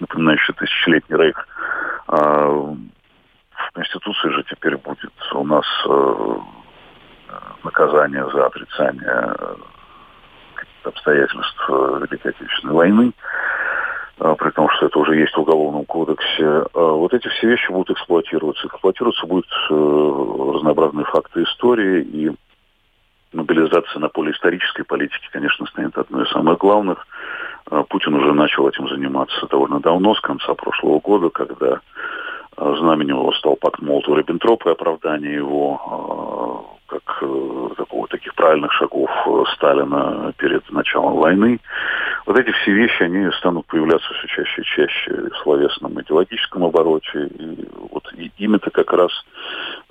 напоминающая 0.00 0.54
тысячелетний 0.54 1.18
рейх. 1.18 1.46
Конституции 3.74 4.28
же 4.30 4.44
теперь 4.44 4.76
будет 4.76 5.12
у 5.32 5.44
нас 5.44 5.66
э, 5.86 6.36
наказание 7.64 8.28
за 8.30 8.46
отрицание 8.46 9.34
обстоятельств 10.84 11.64
э, 11.68 12.00
Великой 12.02 12.30
Отечественной 12.30 12.74
войны, 12.74 13.12
э, 14.20 14.34
при 14.38 14.50
том, 14.50 14.68
что 14.70 14.86
это 14.86 14.98
уже 14.98 15.16
есть 15.16 15.34
в 15.34 15.40
Уголовном 15.40 15.84
кодексе. 15.86 16.64
Вот 16.72 17.12
эти 17.14 17.28
все 17.28 17.48
вещи 17.48 17.70
будут 17.70 17.90
эксплуатироваться. 17.90 18.66
Эксплуатироваться 18.66 19.26
будут 19.26 19.48
разнообразные 19.70 21.06
факты 21.06 21.42
истории, 21.42 22.02
и 22.02 22.30
мобилизация 23.32 23.98
на 23.98 24.08
поле 24.08 24.32
исторической 24.32 24.84
политики, 24.84 25.28
конечно, 25.32 25.66
станет 25.66 25.98
одной 25.98 26.24
из 26.24 26.30
самых 26.30 26.58
главных. 26.58 27.06
Путин 27.88 28.14
уже 28.14 28.32
начал 28.32 28.68
этим 28.68 28.88
заниматься 28.88 29.46
довольно 29.50 29.80
давно, 29.80 30.14
с 30.14 30.20
конца 30.20 30.54
прошлого 30.54 31.00
года, 31.00 31.30
когда 31.30 31.80
стал 33.44 33.56
пакт 33.56 33.80
Молотова-Риббентропа 33.80 34.68
и 34.68 34.72
оправдание 34.72 35.34
его 35.34 36.66
э, 36.88 36.96
как 36.98 37.22
э, 37.22 37.68
такого, 37.76 38.08
таких 38.08 38.34
правильных 38.34 38.72
шагов 38.72 39.10
э, 39.26 39.44
Сталина 39.54 40.32
перед 40.38 40.68
началом 40.70 41.16
войны. 41.16 41.60
Вот 42.26 42.38
эти 42.38 42.50
все 42.52 42.72
вещи, 42.72 43.02
они 43.02 43.30
станут 43.38 43.66
появляться 43.66 44.08
все 44.14 44.28
чаще 44.28 44.62
и 44.62 44.64
чаще 44.64 45.30
в 45.30 45.36
словесном 45.42 46.00
идеологическом 46.00 46.64
обороте. 46.64 47.26
И 47.26 47.68
вот 47.90 48.04
ими-то 48.38 48.70
как 48.70 48.92
раз 48.92 49.10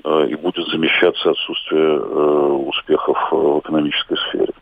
и 0.03 0.36
будет 0.36 0.67
замещаться 0.67 1.29
отсутствие 1.29 2.00
успехов 2.00 3.17
в 3.32 3.60
экономической 3.60 4.17
сфере. 4.17 4.52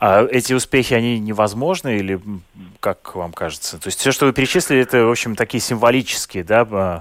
А 0.00 0.26
эти 0.30 0.52
успехи, 0.52 0.94
они 0.94 1.18
невозможны 1.18 1.98
или 1.98 2.20
как 2.80 3.14
вам 3.14 3.32
кажется? 3.32 3.80
То 3.80 3.88
есть 3.88 4.00
все, 4.00 4.12
что 4.12 4.26
вы 4.26 4.32
перечислили, 4.32 4.82
это, 4.82 5.04
в 5.06 5.10
общем, 5.10 5.36
такие 5.36 5.60
символические, 5.60 6.44
да, 6.44 6.66
а, 6.70 7.00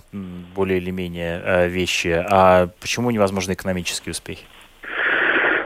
более 0.56 0.78
или 0.78 0.92
менее 0.92 1.42
а, 1.44 1.68
вещи. 1.68 2.24
А 2.30 2.70
почему 2.80 3.12
невозможны 3.12 3.54
экономические 3.54 4.12
успехи? 4.12 4.46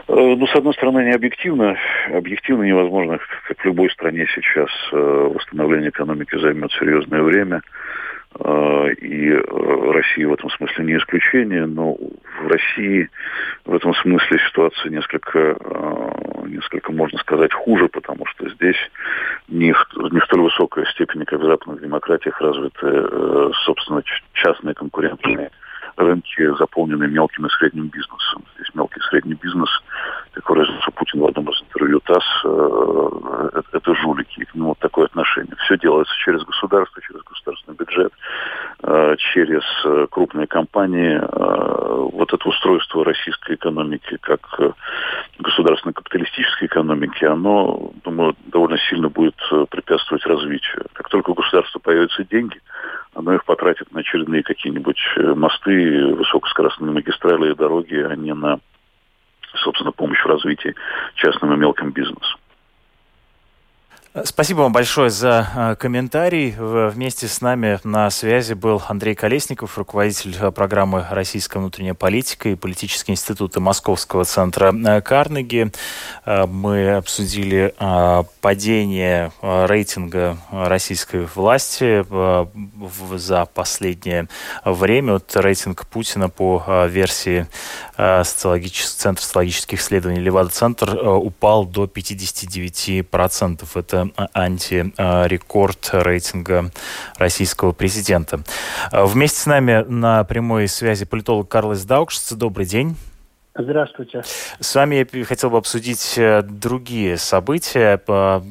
Э, 0.08 0.34
ну, 0.36 0.46
с 0.46 0.54
одной 0.54 0.72
стороны, 0.74 1.04
не 1.04 1.12
объективно. 1.12 1.76
Объективно 2.12 2.62
невозможно, 2.62 3.18
как 3.46 3.58
в 3.58 3.64
любой 3.64 3.90
стране 3.90 4.26
сейчас, 4.34 4.70
э, 4.92 4.96
восстановление 4.96 5.90
экономики 5.90 6.38
займет 6.38 6.72
серьезное 6.72 7.22
время. 7.22 7.60
Э, 8.38 8.92
и 8.92 9.30
э, 9.30 9.92
Россия 9.92 10.28
в 10.28 10.34
этом 10.34 10.50
смысле 10.50 10.84
не 10.84 10.96
исключение, 10.96 11.66
но 11.66 11.94
в 11.94 12.46
России 12.46 13.08
в 13.64 13.74
этом 13.74 13.94
смысле 13.94 14.38
ситуация 14.48 14.90
несколько, 14.90 15.38
э, 15.38 16.46
несколько 16.46 16.92
можно 16.92 17.18
сказать, 17.18 17.52
хуже, 17.52 17.88
потому 17.88 18.26
что 18.26 18.48
здесь 18.50 18.76
не, 19.48 19.68
не 19.68 20.20
столь 20.22 20.40
высокая 20.42 20.84
степень, 20.86 21.24
как 21.24 21.40
в 21.40 21.44
западных 21.44 21.80
демократиях, 21.80 22.40
развиты, 22.40 23.52
собственно, 23.64 24.02
частные 24.34 24.74
конкурентные 24.74 25.50
рынки, 25.96 26.56
заполненные 26.58 27.08
мелким 27.08 27.46
и 27.46 27.50
средним 27.50 27.88
бизнесом. 27.88 28.44
Здесь 28.56 28.74
мелкий 28.74 29.00
и 29.00 29.08
средний 29.10 29.34
бизнес, 29.34 29.70
как 30.36 30.50
выразился 30.50 30.90
Путин 30.90 31.20
в 31.20 31.26
одном 31.26 31.48
из 31.48 31.62
интервью 31.62 31.98
ТАСС, 32.00 32.44
это, 32.44 33.64
это 33.72 33.94
жулики. 33.94 34.46
Ну, 34.52 34.66
вот 34.66 34.78
такое 34.78 35.06
отношение. 35.06 35.54
Все 35.64 35.78
делается 35.78 36.14
через 36.18 36.44
государство, 36.44 37.00
через 37.00 37.22
государственный 37.22 37.74
бюджет, 37.74 38.12
через 39.16 39.62
крупные 40.10 40.46
компании. 40.46 41.18
Вот 42.12 42.34
это 42.34 42.48
устройство 42.48 43.02
российской 43.02 43.54
экономики 43.54 44.18
как 44.20 44.40
государственной 45.38 45.94
капиталистической 45.94 46.66
экономики, 46.66 47.24
оно, 47.24 47.92
думаю, 48.04 48.36
довольно 48.44 48.76
сильно 48.90 49.08
будет 49.08 49.36
препятствовать 49.70 50.26
развитию. 50.26 50.84
Как 50.92 51.08
только 51.08 51.30
у 51.30 51.34
государства 51.34 51.78
появятся 51.78 52.24
деньги, 52.24 52.60
оно 53.14 53.32
их 53.32 53.44
потратит 53.46 53.90
на 53.90 54.00
очередные 54.00 54.42
какие-нибудь 54.42 55.00
мосты, 55.16 56.14
высокоскоростные 56.14 56.92
магистрали 56.92 57.52
и 57.52 57.54
дороги, 57.54 57.96
а 57.96 58.14
не 58.14 58.34
на, 58.34 58.60
собственно, 59.58 59.92
помощь 59.92 60.22
в 60.22 60.26
развитии 60.26 60.74
частным 61.14 61.54
и 61.54 61.56
мелким 61.56 61.90
бизнесу. 61.90 62.38
Спасибо 64.24 64.60
вам 64.60 64.72
большое 64.72 65.10
за 65.10 65.46
э, 65.54 65.76
комментарий. 65.78 66.54
Вместе 66.58 67.28
с 67.28 67.42
нами 67.42 67.78
на 67.84 68.08
связи 68.08 68.54
был 68.54 68.82
Андрей 68.88 69.14
Колесников, 69.14 69.76
руководитель 69.76 70.34
э, 70.40 70.50
программы 70.52 71.04
«Российская 71.10 71.58
внутренняя 71.58 71.92
политика» 71.92 72.48
и 72.48 72.54
политические 72.54 73.12
институты 73.12 73.60
Московского 73.60 74.24
центра 74.24 74.72
э, 74.72 75.00
Карнеги. 75.02 75.70
Мы 76.24 76.94
обсудили 76.94 77.74
падение 78.40 79.32
рейтинга 79.42 80.38
российской 80.50 81.26
власти 81.34 82.04
за 83.16 83.46
последнее 83.46 84.28
время. 84.64 85.14
Вот 85.14 85.36
рейтинг 85.36 85.86
Путина 85.86 86.28
по 86.28 86.86
версии 86.88 87.46
социологических, 87.96 88.96
Центра 88.96 89.22
социологических 89.22 89.80
исследований 89.80 90.20
Левада-центр 90.20 90.96
упал 91.06 91.66
до 91.66 91.84
59%. 91.84 93.66
Это 93.74 94.05
антирекорд 94.34 95.90
рейтинга 95.92 96.70
российского 97.16 97.72
президента. 97.72 98.40
Вместе 98.92 99.40
с 99.40 99.46
нами 99.46 99.84
на 99.88 100.24
прямой 100.24 100.68
связи 100.68 101.04
политолог 101.04 101.48
Карлос 101.48 101.84
Даукшиц. 101.84 102.32
Добрый 102.32 102.66
день. 102.66 102.96
Здравствуйте. 103.58 104.22
С 104.60 104.74
вами 104.74 105.06
я 105.10 105.24
хотел 105.24 105.48
бы 105.48 105.56
обсудить 105.56 106.18
э, 106.18 106.42
другие 106.42 107.16
события, 107.16 107.98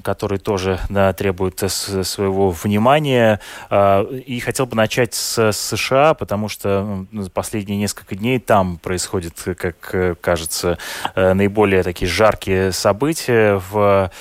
которые 0.04 0.40
тоже 0.40 0.80
требуют 1.16 1.60
своего 1.60 2.50
внимания. 2.50 3.40
А, 3.70 4.04
и 4.04 4.40
хотел 4.40 4.66
бы 4.66 4.76
начать 4.76 5.14
с 5.14 5.52
США, 5.52 6.16
потому 6.16 6.50
что 6.50 7.06
последние 7.34 7.78
несколько 7.78 8.16
дней 8.16 8.40
там 8.40 8.78
происходят, 8.78 9.34
как 9.58 9.94
э, 9.94 10.16
кажется, 10.20 10.80
э, 11.14 11.34
наиболее 11.34 11.84
такие 11.84 12.10
жаркие 12.10 12.72
события. 12.72 13.62
В 13.70 14.12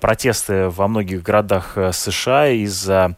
протесты 0.00 0.68
во 0.68 0.88
многих 0.88 1.22
городах 1.22 1.76
США 1.92 2.48
из-за 2.48 3.14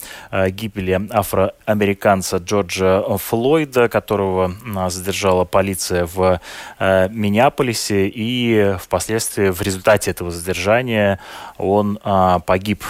гибели 0.49 1.09
афроамериканца 1.11 2.37
Джорджа 2.39 3.03
Флойда, 3.17 3.89
которого 3.89 4.53
задержала 4.89 5.45
полиция 5.45 6.07
в 6.07 6.41
Миннеаполисе, 7.15 8.09
и 8.09 8.77
впоследствии 8.79 9.49
в 9.51 9.63
результате 9.63 10.11
этого 10.11 10.31
задержания 10.31 11.21
он 11.59 11.99
а, 12.03 12.41
погиб. 12.41 12.85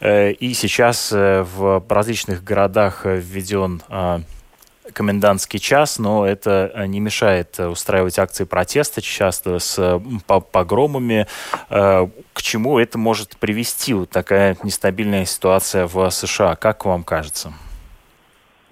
Э, 0.00 0.32
и 0.32 0.52
сейчас 0.54 1.12
э, 1.12 1.42
в 1.42 1.84
различных 1.88 2.42
городах 2.42 3.02
введен 3.04 3.82
а, 3.88 4.20
комендантский 4.92 5.58
час, 5.58 5.98
но 5.98 6.26
это 6.26 6.84
не 6.86 7.00
мешает 7.00 7.58
устраивать 7.58 8.18
акции 8.18 8.44
протеста, 8.44 9.00
часто 9.00 9.58
с 9.58 10.00
погромами. 10.26 11.26
Э, 11.70 12.08
к 12.32 12.42
чему 12.42 12.78
это 12.78 12.98
может 12.98 13.36
привести, 13.36 13.94
вот 13.94 14.10
такая 14.10 14.56
нестабильная 14.62 15.24
ситуация 15.24 15.86
в 15.86 16.10
США? 16.10 16.56
Как 16.56 16.84
вам 16.84 17.04
кажется? 17.04 17.52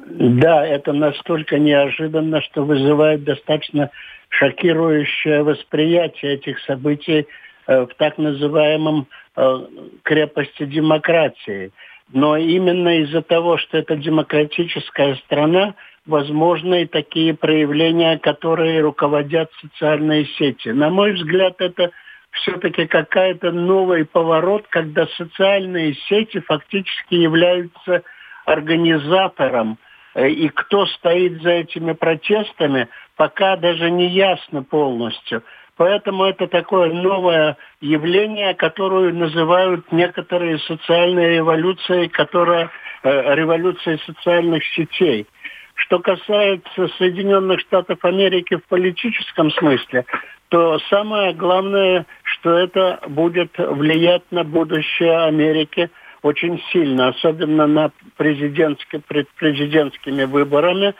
Да, 0.06 0.66
это 0.66 0.92
настолько 0.92 1.58
неожиданно, 1.58 2.40
что 2.42 2.64
вызывает 2.64 3.24
достаточно 3.24 3.90
шокирующее 4.28 5.42
восприятие 5.42 6.34
этих 6.34 6.58
событий 6.60 7.26
э, 7.66 7.82
в 7.82 7.94
так 7.96 8.16
называемом 8.16 9.08
э, 9.36 9.58
крепости 10.02 10.64
демократии. 10.64 11.72
Но 12.12 12.36
именно 12.36 13.00
из-за 13.00 13.22
того, 13.22 13.58
что 13.58 13.78
это 13.78 13.96
демократическая 13.96 15.16
страна, 15.16 15.74
возможны 16.06 16.82
и 16.82 16.86
такие 16.86 17.34
проявления, 17.34 18.18
которые 18.18 18.80
руководят 18.80 19.50
социальные 19.60 20.26
сети. 20.38 20.68
На 20.68 20.90
мой 20.90 21.12
взгляд, 21.12 21.60
это 21.60 21.90
все-таки 22.32 22.86
какая-то 22.86 23.52
новый 23.52 24.04
поворот, 24.04 24.66
когда 24.70 25.06
социальные 25.06 25.94
сети 26.08 26.40
фактически 26.40 27.14
являются 27.14 28.02
организатором. 28.44 29.78
Э, 30.14 30.28
и 30.28 30.48
кто 30.48 30.86
стоит 30.86 31.42
за 31.42 31.50
этими 31.50 31.92
протестами, 31.92 32.88
пока 33.16 33.56
даже 33.56 33.90
не 33.90 34.08
ясно 34.08 34.62
полностью. 34.62 35.42
Поэтому 35.76 36.24
это 36.24 36.46
такое 36.46 36.92
новое 36.92 37.56
явление, 37.80 38.54
которое 38.54 39.12
называют 39.12 39.90
некоторые 39.92 40.58
социальные 40.58 41.36
революции, 41.36 42.08
которая 42.08 42.70
э, 43.02 43.34
революцией 43.34 43.98
социальных 44.04 44.64
сетей. 44.74 45.26
Что 45.74 45.98
касается 46.00 46.88
Соединенных 46.98 47.60
Штатов 47.60 48.04
Америки 48.04 48.56
в 48.56 48.66
политическом 48.66 49.50
смысле, 49.52 50.04
то 50.50 50.78
самое 50.90 51.32
главное, 51.32 52.04
что 52.24 52.58
это 52.58 53.00
будет 53.08 53.56
влиять 53.56 54.24
на 54.30 54.44
будущее 54.44 55.24
Америки 55.24 55.88
очень 56.22 56.62
сильно, 56.72 57.08
особенно 57.08 57.66
на 57.66 57.90
президентскими, 58.16 59.02
президентскими 59.38 60.24
выборами. 60.24 60.94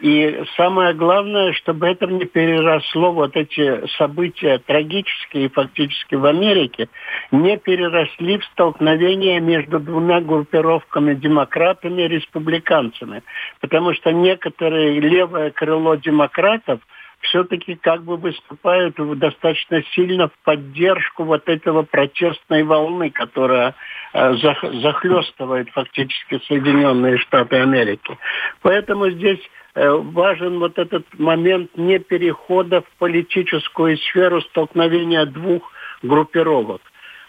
И 0.00 0.42
самое 0.56 0.92
главное, 0.94 1.52
чтобы 1.52 1.88
это 1.88 2.06
не 2.06 2.26
переросло, 2.26 3.12
вот 3.12 3.36
эти 3.36 3.86
события 3.96 4.58
трагические 4.58 5.48
фактически 5.48 6.14
в 6.14 6.26
Америке, 6.26 6.88
не 7.30 7.56
переросли 7.56 8.38
в 8.38 8.44
столкновение 8.44 9.40
между 9.40 9.80
двумя 9.80 10.20
группировками, 10.20 11.14
демократами 11.14 12.02
и 12.02 12.08
республиканцами. 12.08 13.22
Потому 13.60 13.94
что 13.94 14.12
некоторые 14.12 15.00
левое 15.00 15.50
крыло 15.50 15.94
демократов– 15.94 16.80
все-таки 17.28 17.76
как 17.76 18.02
бы 18.02 18.16
выступают 18.16 18.96
достаточно 19.18 19.82
сильно 19.94 20.28
в 20.28 20.32
поддержку 20.44 21.24
вот 21.24 21.48
этого 21.48 21.82
протестной 21.82 22.62
волны, 22.62 23.10
которая 23.10 23.74
э, 24.12 24.34
захлестывает 24.34 25.68
фактически 25.70 26.40
Соединенные 26.46 27.18
Штаты 27.18 27.56
Америки. 27.56 28.18
Поэтому 28.62 29.10
здесь 29.10 29.40
э, 29.74 29.88
важен 29.90 30.58
вот 30.58 30.78
этот 30.78 31.06
момент 31.18 31.70
не 31.76 31.98
перехода 31.98 32.82
в 32.82 32.98
политическую 32.98 33.96
сферу 33.98 34.40
столкновения 34.42 35.26
двух 35.26 35.70
группировок. 36.02 36.80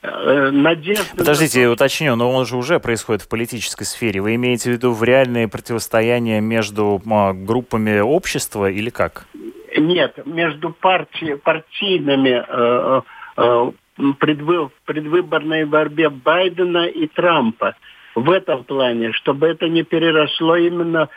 Э, 0.04 0.52
надежда... 0.52 1.04
Подождите, 1.16 1.68
уточню, 1.68 2.16
но 2.16 2.32
он 2.32 2.46
же 2.46 2.56
уже 2.56 2.80
происходит 2.80 3.24
в 3.24 3.28
политической 3.28 3.84
сфере. 3.84 4.22
Вы 4.22 4.36
имеете 4.36 4.70
в 4.70 4.74
виду 4.74 4.92
в 4.92 5.04
реальные 5.04 5.48
противостояния 5.48 6.40
между 6.40 7.02
а, 7.10 7.34
группами 7.34 8.00
общества 8.00 8.70
или 8.70 8.90
как? 8.90 9.26
Нет, 9.76 10.26
между 10.26 10.72
партии, 10.72 11.36
партийными 11.36 12.44
э, 12.48 13.02
э, 13.38 13.72
предвы, 14.20 14.70
предвыборной 14.86 15.66
борьбе 15.66 16.10
Байдена 16.10 16.86
и 16.88 17.08
Трампа. 17.08 17.76
В 18.16 18.32
этом 18.32 18.64
плане, 18.64 19.12
чтобы 19.14 19.48
это 19.48 19.68
не 19.68 19.84
переросло 19.84 20.56
именно 20.56 21.10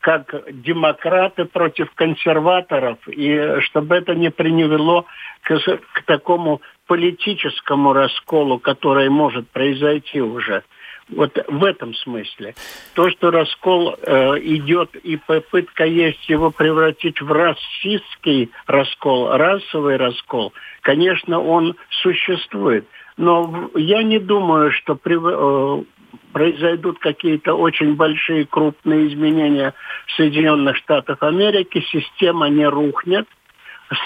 как 0.00 0.34
демократы 0.62 1.44
против 1.44 1.92
консерваторов, 1.94 2.98
и 3.08 3.60
чтобы 3.60 3.96
это 3.96 4.14
не 4.14 4.30
привело 4.30 5.04
к, 5.42 5.58
к 5.58 6.02
такому 6.06 6.62
политическому 6.86 7.92
расколу, 7.92 8.58
который 8.58 9.10
может 9.10 9.48
произойти 9.50 10.20
уже. 10.20 10.62
Вот 11.08 11.38
в 11.46 11.62
этом 11.62 11.94
смысле. 11.94 12.54
То, 12.94 13.10
что 13.10 13.30
раскол 13.30 13.94
э, 13.94 14.38
идет 14.40 14.96
и 14.96 15.16
попытка 15.16 15.84
есть 15.84 16.28
его 16.28 16.50
превратить 16.50 17.20
в 17.20 17.30
расистский 17.30 18.50
раскол, 18.66 19.36
расовый 19.36 19.98
раскол, 19.98 20.52
конечно, 20.80 21.40
он 21.40 21.76
существует. 22.02 22.86
Но 23.16 23.70
я 23.76 24.02
не 24.02 24.18
думаю, 24.18 24.72
что 24.72 24.96
при, 24.96 25.16
э, 25.16 25.84
произойдут 26.32 26.98
какие-то 26.98 27.54
очень 27.54 27.94
большие 27.94 28.44
крупные 28.44 29.06
изменения 29.06 29.74
в 30.06 30.12
Соединенных 30.16 30.76
Штатах 30.76 31.22
Америки, 31.22 31.86
система 31.88 32.48
не 32.48 32.66
рухнет, 32.66 33.28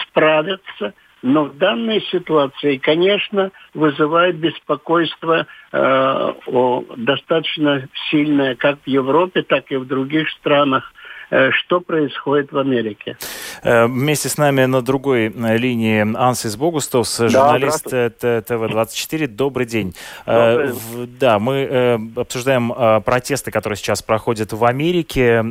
справится. 0.02 0.92
Но 1.22 1.44
в 1.44 1.56
данной 1.58 2.00
ситуации, 2.10 2.78
конечно, 2.78 3.50
вызывает 3.74 4.36
беспокойство 4.36 5.46
э, 5.72 5.78
о, 5.78 6.84
достаточно 6.96 7.88
сильное 8.10 8.54
как 8.54 8.78
в 8.84 8.88
Европе, 8.88 9.42
так 9.42 9.70
и 9.70 9.76
в 9.76 9.86
других 9.86 10.28
странах 10.30 10.92
Э, 11.30 11.52
что 11.52 11.80
происходит 11.80 12.50
в 12.50 12.58
Америке. 12.58 13.16
Э, 13.62 13.86
вместе 13.86 14.28
с 14.28 14.36
нами 14.36 14.64
на 14.64 14.82
другой 14.82 15.28
э, 15.28 15.56
линии 15.56 16.00
Ансис 16.16 16.56
Богустовс, 16.56 17.18
да, 17.18 17.28
журналист 17.28 17.86
ТВ-24. 17.86 19.28
Добрый 19.28 19.66
день. 19.66 19.94
Добрый. 20.26 20.72
Да, 21.20 21.38
мы 21.38 22.12
обсуждаем 22.16 23.02
протесты, 23.02 23.52
которые 23.52 23.76
сейчас 23.76 24.02
проходят 24.02 24.52
в 24.52 24.64
Америке 24.64 25.44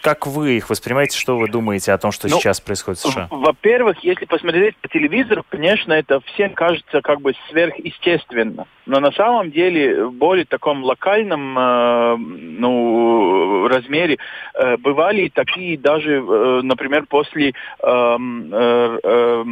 как 0.00 0.26
вы 0.26 0.56
их 0.56 0.70
воспринимаете? 0.70 1.18
Что 1.18 1.38
вы 1.38 1.48
думаете 1.48 1.92
о 1.92 1.98
том, 1.98 2.12
что 2.12 2.28
ну, 2.28 2.38
сейчас 2.38 2.60
происходит 2.60 3.00
в 3.00 3.10
США? 3.10 3.28
Во-первых, 3.30 3.98
если 4.02 4.24
посмотреть 4.24 4.76
по 4.76 4.88
телевизору, 4.88 5.44
конечно, 5.48 5.92
это 5.92 6.20
всем 6.20 6.54
кажется 6.54 7.00
как 7.02 7.20
бы 7.20 7.34
сверхъестественно. 7.50 8.66
Но 8.86 9.00
на 9.00 9.12
самом 9.12 9.50
деле 9.50 10.06
в 10.06 10.12
более 10.12 10.44
таком 10.44 10.84
локальном 10.84 11.58
э, 11.58 12.16
ну, 12.16 13.68
размере 13.68 14.18
э, 14.54 14.76
бывали 14.76 15.30
такие 15.34 15.78
даже, 15.78 16.16
э, 16.16 16.60
например, 16.62 17.06
после 17.08 17.50
э, 17.50 17.52
э, 17.82 18.98
э, 19.02 19.44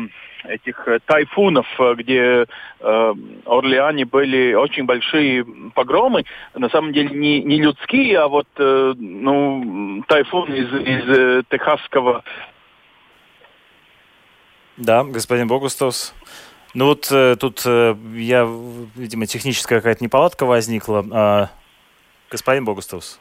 этих 0.44 0.86
э, 0.88 0.98
тайфунов, 1.06 1.66
э, 1.78 1.94
где 1.96 2.46
э, 2.80 3.14
Орлеане 3.46 4.04
были 4.04 4.54
очень 4.54 4.84
большие 4.84 5.44
погромы, 5.74 6.24
на 6.54 6.68
самом 6.68 6.92
деле 6.92 7.10
не, 7.10 7.42
не 7.42 7.60
людские, 7.60 8.18
а 8.18 8.28
вот 8.28 8.48
э, 8.56 8.94
ну, 8.96 10.02
тайфун 10.08 10.52
из, 10.52 10.72
из 10.72 11.08
э, 11.08 11.42
техасского. 11.50 12.24
Да, 14.76 15.04
господин 15.04 15.48
Богустовс. 15.48 16.14
Ну 16.74 16.86
вот 16.86 17.08
э, 17.10 17.36
тут 17.38 17.62
э, 17.66 17.94
я, 18.14 18.48
видимо, 18.94 19.26
техническая 19.26 19.80
какая-то 19.80 20.02
неполадка 20.02 20.46
возникла. 20.46 21.04
Э, 21.12 21.46
господин 22.30 22.64
Богустовс. 22.64 23.20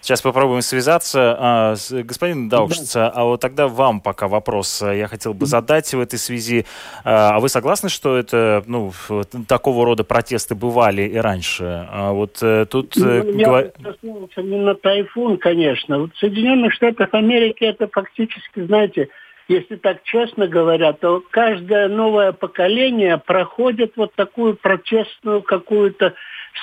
Сейчас 0.00 0.22
попробуем 0.22 0.62
связаться. 0.62 1.36
А, 1.38 1.76
с 1.76 1.90
господином 2.02 2.48
Даукшица, 2.48 3.08
а 3.08 3.24
вот 3.24 3.40
тогда 3.40 3.68
вам 3.68 4.00
пока 4.00 4.28
вопрос 4.28 4.82
я 4.82 5.06
хотел 5.08 5.34
бы 5.34 5.46
задать 5.46 5.92
в 5.92 6.00
этой 6.00 6.18
связи. 6.18 6.66
А, 7.04 7.36
а 7.36 7.40
вы 7.40 7.48
согласны, 7.48 7.88
что 7.88 8.16
это, 8.16 8.62
ну, 8.66 8.92
такого 9.46 9.84
рода 9.84 10.04
протесты 10.04 10.54
бывали 10.54 11.02
и 11.02 11.16
раньше? 11.16 11.86
А 11.90 12.12
вот 12.12 12.38
э, 12.42 12.66
тут... 12.68 12.96
Э, 12.96 13.22
ну, 13.24 13.38
я 13.38 13.70
коснулся 13.82 14.42
не 14.42 14.58
на 14.58 14.74
тайфун, 14.74 15.38
конечно. 15.38 16.00
Вот 16.00 16.14
в 16.14 16.18
Соединенных 16.18 16.72
Штатах 16.74 17.08
Америки 17.12 17.64
это 17.64 17.88
фактически, 17.88 18.64
знаете, 18.64 19.08
если 19.50 19.74
так 19.76 20.04
честно 20.04 20.46
говоря, 20.46 20.92
то 20.92 21.22
каждое 21.30 21.88
новое 21.88 22.30
поколение 22.30 23.18
проходит 23.18 23.94
вот 23.96 24.14
такую 24.14 24.54
протестную 24.54 25.42
какую-то 25.42 26.14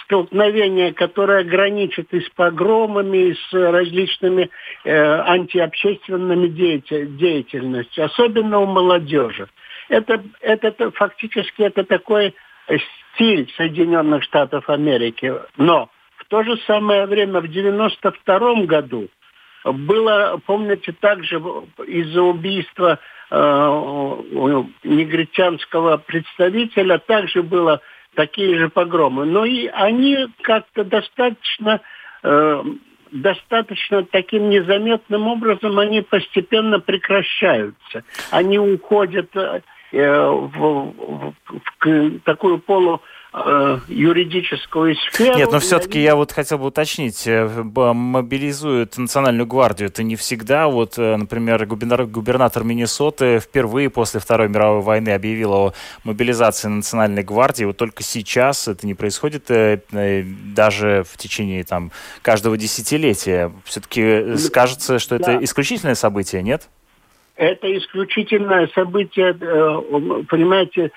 столкновение, 0.03 0.93
которое 0.93 1.43
граничит 1.43 2.13
и 2.13 2.21
с 2.21 2.29
погромами, 2.29 3.29
и 3.29 3.33
с 3.33 3.53
различными 3.53 4.49
э, 4.83 4.91
антиобщественными 4.93 6.47
деятельностью, 6.47 8.05
особенно 8.05 8.59
у 8.59 8.65
молодежи. 8.65 9.47
Это, 9.89 10.23
это, 10.41 10.67
это 10.67 10.91
фактически 10.91 11.61
это 11.61 11.83
такой 11.83 12.35
стиль 13.15 13.51
Соединенных 13.55 14.23
Штатов 14.23 14.69
Америки. 14.69 15.33
Но 15.57 15.89
в 16.17 16.25
то 16.25 16.43
же 16.43 16.57
самое 16.67 17.05
время, 17.05 17.39
в 17.41 17.47
92 17.47 18.65
году, 18.65 19.07
было, 19.63 20.39
помните, 20.45 20.93
также 20.93 21.41
из-за 21.85 22.21
убийства 22.21 22.99
э, 23.29 23.35
негритянского 24.83 25.97
представителя 25.97 26.99
также 26.99 27.43
было 27.43 27.81
такие 28.17 28.57
же 28.57 28.69
погромы. 28.69 29.25
Но 29.25 29.45
и 29.45 29.67
они 29.67 30.27
как-то 30.41 30.83
достаточно, 30.83 31.81
э, 32.23 32.63
достаточно 33.11 34.03
таким 34.03 34.49
незаметным 34.49 35.27
образом 35.27 35.77
они 35.77 36.01
постепенно 36.01 36.79
прекращаются. 36.79 38.03
Они 38.31 38.57
уходят 38.57 39.29
э, 39.35 39.61
в, 39.91 40.49
в, 40.49 41.33
в 41.47 42.19
такую 42.25 42.57
полу 42.57 43.01
э, 43.45 43.79
юридическую 43.87 44.95
сферу. 44.95 45.37
Нет, 45.37 45.51
но 45.51 45.59
все-таки 45.59 46.01
я 46.01 46.15
вот 46.15 46.31
хотел 46.31 46.57
бы 46.57 46.65
уточнить, 46.67 47.27
э, 47.27 47.47
мобилизуют 47.47 48.97
национальную 48.97 49.47
гвардию, 49.47 49.89
это 49.89 50.03
не 50.03 50.15
всегда, 50.15 50.67
вот, 50.67 50.97
э, 50.97 51.15
например, 51.15 51.65
губернатор, 51.65 52.05
губернатор 52.05 52.63
Миннесоты 52.63 53.39
впервые 53.39 53.89
после 53.89 54.19
Второй 54.19 54.49
мировой 54.49 54.81
войны 54.81 55.09
объявил 55.09 55.53
о 55.53 55.73
мобилизации 56.03 56.67
национальной 56.67 57.23
гвардии, 57.23 57.65
вот 57.65 57.77
только 57.77 58.03
сейчас 58.03 58.67
это 58.67 58.85
не 58.85 58.93
происходит 58.93 59.49
э, 59.49 59.81
даже 60.55 61.03
в 61.09 61.17
течение 61.17 61.63
там 61.63 61.91
каждого 62.21 62.57
десятилетия. 62.57 63.51
Все-таки 63.65 64.37
скажется, 64.37 64.99
что 64.99 65.15
это 65.15 65.43
исключительное 65.43 65.95
событие, 65.95 66.41
нет? 66.41 66.69
Это 67.35 67.67
исключительное 67.77 68.67
событие, 68.73 69.33
понимаете, 69.33 70.91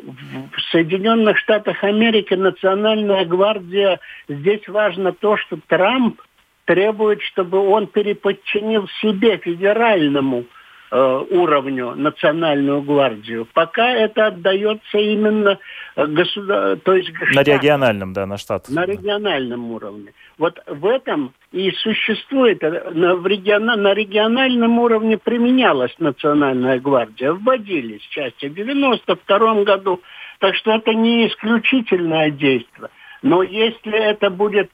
в 0.00 0.60
Соединенных 0.70 1.38
Штатах 1.38 1.82
Америки 1.84 2.34
Национальная 2.34 3.24
гвардия, 3.24 4.00
здесь 4.28 4.66
важно 4.68 5.12
то, 5.12 5.36
что 5.36 5.58
Трамп 5.66 6.20
требует, 6.64 7.22
чтобы 7.22 7.58
он 7.58 7.86
переподчинил 7.86 8.88
себе 9.00 9.36
федеральному 9.38 10.44
уровню 10.94 11.94
национальную 11.94 12.82
гвардию. 12.82 13.46
Пока 13.54 13.90
это 13.90 14.26
отдается 14.26 14.98
именно 14.98 15.58
э, 15.96 16.06
государ... 16.06 16.76
то 16.76 16.94
есть 16.94 17.10
на 17.34 17.42
региональном, 17.42 18.12
да, 18.12 18.26
на 18.26 18.36
штат. 18.36 18.68
На 18.68 18.84
региональном 18.84 19.72
уровне. 19.72 20.12
Вот 20.36 20.62
в 20.66 20.86
этом 20.86 21.32
и 21.50 21.70
существует, 21.70 22.62
э, 22.62 22.90
на, 22.90 23.16
в 23.16 23.26
регион... 23.26 23.64
на 23.64 23.94
региональном 23.94 24.78
уровне 24.78 25.16
применялась 25.16 25.94
национальная 25.98 26.78
гвардия, 26.78 27.32
вводились 27.32 28.02
части 28.10 28.46
в 28.46 28.54
92 28.54 29.64
году, 29.64 30.02
так 30.40 30.54
что 30.56 30.72
это 30.72 30.92
не 30.92 31.26
исключительное 31.26 32.30
действие. 32.30 32.90
Но 33.22 33.42
если 33.42 33.96
это 33.96 34.28
будет 34.28 34.70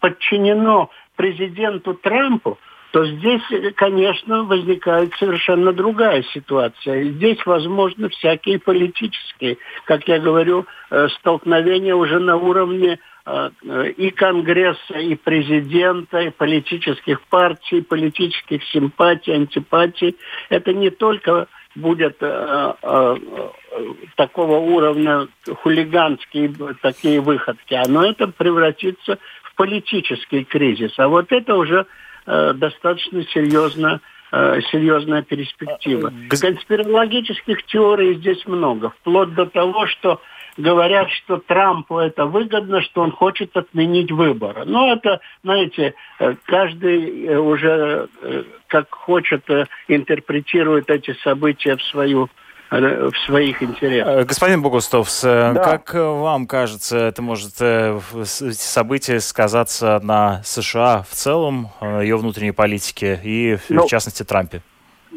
подчинено 0.00 0.90
президенту 1.14 1.94
Трампу, 1.94 2.58
то 2.92 3.04
здесь, 3.04 3.42
конечно, 3.76 4.44
возникает 4.44 5.12
совершенно 5.18 5.72
другая 5.72 6.22
ситуация. 6.34 7.04
Здесь 7.04 7.44
возможны 7.44 8.08
всякие 8.08 8.58
политические, 8.58 9.58
как 9.84 10.06
я 10.08 10.18
говорю, 10.18 10.66
э, 10.90 11.08
столкновения 11.18 11.94
уже 11.94 12.18
на 12.18 12.36
уровне 12.36 12.98
э, 13.26 13.50
и 13.96 14.10
Конгресса, 14.10 14.98
и 14.98 15.14
президента, 15.14 16.20
и 16.20 16.30
политических 16.30 17.20
партий, 17.22 17.82
политических 17.82 18.62
симпатий, 18.64 19.34
антипатий. 19.34 20.16
Это 20.48 20.72
не 20.72 20.90
только 20.90 21.48
будет 21.74 22.16
э, 22.20 22.74
э, 22.82 23.16
такого 24.16 24.56
уровня 24.56 25.28
хулиганские 25.62 26.52
такие 26.80 27.20
выходки, 27.20 27.78
но 27.88 28.06
это 28.06 28.28
превратится 28.28 29.18
в 29.42 29.54
политический 29.54 30.44
кризис. 30.44 30.92
А 30.98 31.08
вот 31.08 31.30
это 31.30 31.56
уже 31.56 31.86
Э, 32.26 32.52
достаточно 32.54 33.22
серьезно 33.24 34.00
э, 34.32 34.60
серьезная 34.72 35.22
перспектива. 35.22 36.12
А, 36.30 36.36
Конспирологических 36.36 37.62
теорий 37.66 38.14
здесь 38.14 38.44
много, 38.46 38.90
вплоть 38.90 39.32
до 39.34 39.46
того, 39.46 39.86
что 39.86 40.20
говорят, 40.56 41.08
что 41.10 41.36
Трампу 41.36 41.98
это 41.98 42.26
выгодно, 42.26 42.80
что 42.82 43.02
он 43.02 43.12
хочет 43.12 43.56
отменить 43.56 44.10
выборы. 44.10 44.64
Но 44.64 44.92
это, 44.92 45.20
знаете, 45.44 45.94
э, 46.18 46.34
каждый 46.44 47.38
уже 47.38 48.08
как 48.66 48.92
хочет 48.92 49.48
интерпретирует 49.86 50.90
эти 50.90 51.12
события 51.22 51.76
в 51.76 51.82
свою 51.84 52.28
в 52.70 53.12
своих 53.26 53.62
интересах. 53.62 54.08
Э, 54.08 54.24
господин 54.24 54.62
Богустовс, 54.62 55.24
э, 55.24 55.52
да. 55.54 55.62
как 55.62 55.94
вам 55.94 56.46
кажется, 56.46 56.98
это 56.98 57.22
может 57.22 57.54
э, 57.60 58.00
событие 58.24 59.20
сказаться 59.20 60.00
на 60.02 60.42
США 60.44 61.02
в 61.08 61.14
целом, 61.14 61.68
ее 61.80 62.16
внутренней 62.16 62.52
политике 62.52 63.20
и, 63.22 63.58
ну, 63.68 63.82
в 63.82 63.88
частности, 63.88 64.22
Трампе? 64.24 64.62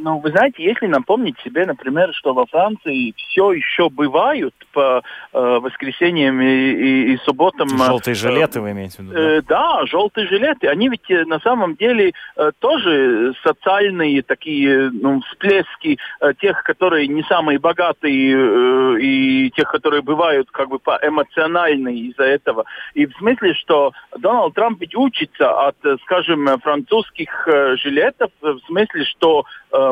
Ну, 0.01 0.19
вы 0.19 0.31
знаете, 0.31 0.63
если 0.63 0.87
напомнить 0.87 1.37
себе, 1.43 1.65
например, 1.65 2.13
что 2.13 2.33
во 2.33 2.45
Франции 2.45 3.13
все 3.17 3.51
еще 3.51 3.89
бывают 3.89 4.53
по 4.79 5.01
э, 5.33 5.59
воскресеньям 5.59 6.39
и, 6.39 6.45
и, 6.45 7.13
и 7.13 7.17
субботам... 7.25 7.67
Э, 7.67 7.85
желтые 7.85 8.15
жилеты 8.15 8.61
вы 8.61 8.71
имеете 8.71 8.97
в 8.97 9.05
виду? 9.05 9.13
Э, 9.13 9.41
да, 9.41 9.85
желтые 9.85 10.27
жилеты. 10.27 10.67
Они 10.67 10.87
ведь 10.87 11.11
э, 11.11 11.25
на 11.25 11.39
самом 11.41 11.75
деле 11.75 12.13
э, 12.37 12.51
тоже 12.59 13.33
социальные 13.43 14.23
такие 14.23 14.89
ну, 14.91 15.19
всплески 15.21 15.97
э, 16.21 16.33
тех, 16.39 16.63
которые 16.63 17.07
не 17.07 17.23
самые 17.23 17.59
богатые, 17.59 18.37
э, 18.37 19.01
и 19.01 19.51
тех, 19.51 19.69
которые 19.69 20.01
бывают 20.01 20.49
как 20.51 20.69
бы 20.69 20.77
эмоциональные 20.77 21.97
из-за 22.11 22.23
этого. 22.23 22.63
И 22.93 23.05
в 23.05 23.11
смысле, 23.17 23.53
что 23.55 23.91
Дональд 24.17 24.53
Трамп 24.53 24.79
ведь 24.79 24.95
учится 24.95 25.67
от, 25.67 25.75
скажем, 26.03 26.47
французских 26.59 27.47
э, 27.47 27.75
жилетов, 27.75 28.31
в 28.41 28.59
смысле, 28.67 29.03
что 29.03 29.43
э, 29.73 29.91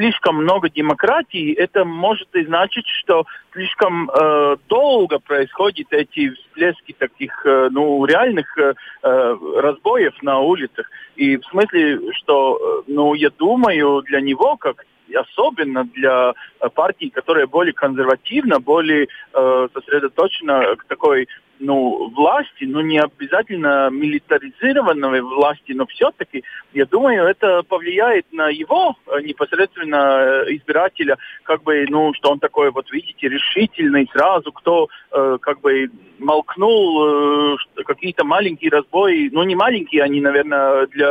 слишком 0.00 0.36
много 0.36 0.70
демократии, 0.70 1.52
это 1.52 1.84
может 1.84 2.34
и 2.34 2.44
значить, 2.44 2.86
что 2.86 3.26
слишком 3.52 4.10
э, 4.10 4.56
долго 4.66 5.18
происходят 5.18 5.88
эти 5.90 6.30
всплески 6.30 6.94
таких, 6.98 7.32
э, 7.44 7.68
ну, 7.70 8.04
реальных 8.06 8.46
э, 8.58 8.72
э 9.02 9.36
разбоев 9.56 10.14
на 10.22 10.38
улицах. 10.40 10.90
И 11.16 11.36
в 11.36 11.44
смысле, 11.44 12.00
что, 12.14 12.56
э, 12.56 12.82
ну, 12.86 13.12
я 13.14 13.28
думаю, 13.28 14.02
для 14.02 14.20
него, 14.20 14.56
как 14.56 14.86
особенно 15.14 15.84
для 15.84 16.32
э, 16.60 16.68
партии, 16.70 17.12
которая 17.14 17.46
более 17.46 17.74
консервативна, 17.74 18.58
более 18.58 19.06
э, 19.34 19.68
сосредоточена 19.74 20.76
к 20.76 20.84
такой 20.84 21.28
ну, 21.60 22.10
власти, 22.16 22.64
ну, 22.64 22.80
не 22.80 22.98
обязательно 22.98 23.90
милитаризированной 23.90 25.20
власти, 25.20 25.72
но 25.72 25.86
все-таки, 25.86 26.42
я 26.72 26.86
думаю, 26.86 27.24
это 27.26 27.62
повлияет 27.62 28.26
на 28.32 28.48
его 28.48 28.96
э, 29.06 29.20
непосредственно 29.20 29.96
э, 29.96 30.56
избирателя, 30.56 31.18
как 31.44 31.62
бы, 31.62 31.84
ну, 31.88 32.12
что 32.14 32.30
он 32.30 32.38
такой, 32.38 32.70
вот 32.70 32.90
видите, 32.90 33.28
решительный 33.28 34.08
сразу, 34.12 34.50
кто, 34.52 34.88
э, 35.12 35.38
как 35.40 35.60
бы, 35.60 35.90
молкнул 36.18 37.54
э, 37.54 37.56
какие-то 37.84 38.24
маленькие 38.24 38.70
разбои, 38.70 39.28
ну, 39.30 39.42
не 39.42 39.54
маленькие, 39.54 40.02
они, 40.02 40.20
наверное, 40.20 40.86
для 40.86 41.08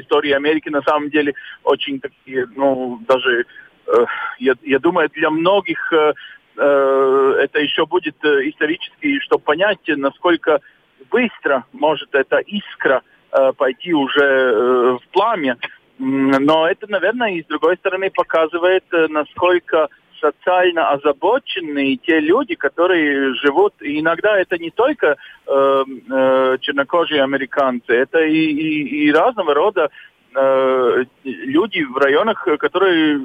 истории 0.00 0.30
Америки 0.30 0.68
на 0.68 0.82
самом 0.82 1.10
деле 1.10 1.34
очень 1.64 2.00
такие, 2.00 2.46
ну, 2.54 3.00
даже, 3.08 3.44
э, 3.86 4.04
я, 4.38 4.54
я 4.62 4.78
думаю, 4.78 5.10
для 5.12 5.30
многих 5.30 5.92
э, 5.92 6.12
Э, 6.45 6.45
это 6.58 7.60
еще 7.60 7.86
будет 7.86 8.16
э, 8.24 8.48
исторически, 8.48 9.20
чтобы 9.20 9.44
понять, 9.44 9.80
насколько 9.86 10.60
быстро 11.10 11.64
может 11.72 12.14
эта 12.14 12.38
искра 12.38 13.02
э, 13.32 13.52
пойти 13.52 13.94
уже 13.94 14.98
в 14.98 15.08
пламя. 15.12 15.58
Но 15.98 16.68
это, 16.68 16.86
наверное, 16.90 17.32
и 17.32 17.42
с 17.42 17.46
другой 17.46 17.76
стороны 17.76 18.10
показывает, 18.10 18.84
насколько 19.08 19.88
социально 20.20 20.90
озабоченные 20.90 21.96
те 21.96 22.20
люди, 22.20 22.54
которые 22.54 23.34
живут. 23.34 23.74
И 23.80 24.00
иногда 24.00 24.38
это 24.38 24.58
не 24.58 24.70
только 24.70 25.16
э, 25.46 25.84
э, 26.10 26.58
чернокожие 26.60 27.22
американцы, 27.22 27.92
это 27.92 28.20
и, 28.20 28.34
и, 28.34 29.06
и 29.06 29.12
разного 29.12 29.54
рода 29.54 29.90
э, 30.36 31.04
люди 31.24 31.82
в 31.82 31.96
районах, 31.96 32.46
которые 32.58 33.16
э, 33.16 33.20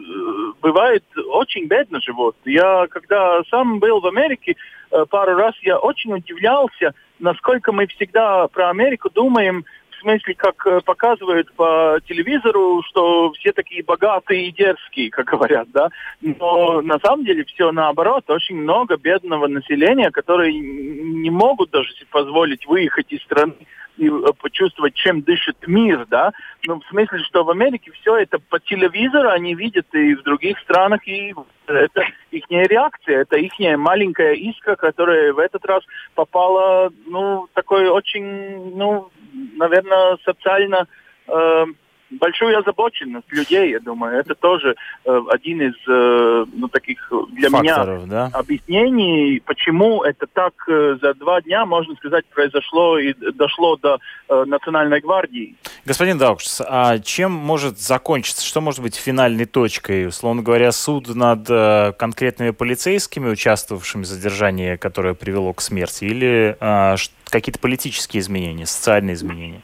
бывают 0.61 1.03
очень 1.29 1.67
бедно 1.67 1.99
живут. 2.01 2.35
Я 2.45 2.87
когда 2.87 3.41
сам 3.49 3.79
был 3.79 3.99
в 3.99 4.07
Америке 4.07 4.55
э, 4.91 5.05
пару 5.09 5.35
раз, 5.35 5.53
я 5.61 5.77
очень 5.77 6.13
удивлялся, 6.13 6.93
насколько 7.19 7.71
мы 7.71 7.87
всегда 7.87 8.47
про 8.47 8.69
Америку 8.69 9.09
думаем 9.09 9.65
в 9.91 10.01
смысле, 10.01 10.33
как 10.33 10.65
э, 10.65 10.81
показывают 10.81 11.53
по 11.53 11.99
телевизору, 12.07 12.81
что 12.83 13.31
все 13.33 13.51
такие 13.51 13.83
богатые 13.83 14.47
и 14.47 14.51
дерзкие, 14.51 15.11
как 15.11 15.27
говорят, 15.27 15.67
да. 15.71 15.89
Но 16.21 16.81
на 16.81 16.97
самом 16.99 17.23
деле 17.23 17.43
все 17.45 17.71
наоборот. 17.71 18.23
Очень 18.29 18.57
много 18.57 18.97
бедного 18.97 19.47
населения, 19.47 20.09
которые 20.09 20.53
не 20.59 21.29
могут 21.29 21.69
даже 21.69 21.89
позволить 22.09 22.65
выехать 22.65 23.11
из 23.11 23.21
страны 23.21 23.53
и 23.97 24.07
э, 24.07 24.33
почувствовать, 24.39 24.93
чем 24.95 25.21
дышит 25.21 25.57
мир, 25.67 26.05
да. 26.07 26.31
Ну, 26.65 26.79
в 26.79 26.85
смысле, 26.87 27.19
что 27.19 27.43
в 27.43 27.49
Америке 27.49 27.91
все 27.91 28.17
это 28.17 28.39
по 28.39 28.59
телевизору 28.59 29.29
они 29.29 29.55
видят 29.55 29.87
и 29.93 30.15
в 30.15 30.23
других 30.23 30.59
странах, 30.59 31.07
и 31.07 31.33
это 31.67 32.03
их 32.31 32.43
реакция, 32.49 33.21
это 33.21 33.37
их 33.37 33.51
маленькая 33.77 34.33
искра, 34.33 34.75
которая 34.75 35.33
в 35.33 35.39
этот 35.39 35.65
раз 35.65 35.83
попала, 36.15 36.91
ну, 37.05 37.47
такой 37.53 37.87
очень, 37.89 38.75
ну, 38.75 39.09
наверное, 39.57 40.17
социально 40.23 40.87
э, 41.27 41.65
большую 42.11 42.57
озабоченность 42.57 43.31
людей, 43.31 43.71
я 43.71 43.79
думаю. 43.79 44.19
Это 44.19 44.35
тоже 44.35 44.75
э, 45.05 45.21
один 45.29 45.61
из 45.61 45.75
э, 45.87 46.45
ну, 46.53 46.67
таких 46.67 47.11
для 47.31 47.49
Факторов, 47.49 48.03
меня 48.03 48.29
да? 48.29 48.29
объяснений, 48.33 49.41
почему 49.45 50.03
это 50.03 50.27
так 50.27 50.53
э, 50.67 50.97
за 51.01 51.13
два 51.15 51.41
дня, 51.41 51.65
можно 51.65 51.95
сказать, 51.95 52.25
произошло 52.27 52.97
и 52.99 53.13
дошло 53.33 53.77
до 53.77 53.99
э, 54.29 54.43
Национальной 54.45 54.99
гвардии. 54.99 55.55
Господин 55.85 56.17
Даукшс, 56.17 56.61
а 56.67 56.99
чем 56.99 57.31
может 57.31 57.79
закончиться, 57.79 58.45
что 58.45 58.61
может 58.61 58.81
быть 58.81 58.95
финальной 58.95 59.45
точкой? 59.45 60.07
Условно 60.07 60.41
говоря, 60.41 60.71
суд 60.71 61.07
над 61.15 61.49
э, 61.49 61.93
конкретными 61.97 62.51
полицейскими, 62.51 63.29
участвовавшими 63.29 64.03
в 64.03 64.07
задержании, 64.07 64.75
которое 64.75 65.13
привело 65.13 65.53
к 65.53 65.61
смерти, 65.61 66.05
или 66.05 66.57
э, 66.59 66.95
какие-то 67.29 67.59
политические 67.59 68.21
изменения, 68.21 68.65
социальные 68.65 69.15
изменения? 69.15 69.61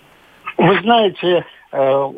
Вы 0.58 0.80
знаете, 0.82 1.46
Э, 1.72 2.10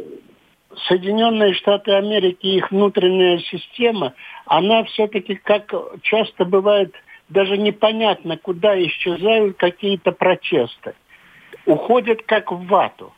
Соединенные 0.88 1.54
Штаты 1.54 1.92
Америки, 1.92 2.46
их 2.48 2.72
внутренняя 2.72 3.40
система, 3.40 4.14
она 4.46 4.84
все-таки, 4.86 5.36
как 5.36 5.74
часто 6.02 6.46
бывает, 6.46 6.94
даже 7.30 7.58
непонятно, 7.58 8.38
куда 8.38 8.82
исчезают 8.82 9.58
какие-то 9.58 10.12
протесты. 10.12 10.94
Уходят 11.66 12.24
как 12.24 12.52
в 12.52 12.66
вату. 12.68 13.14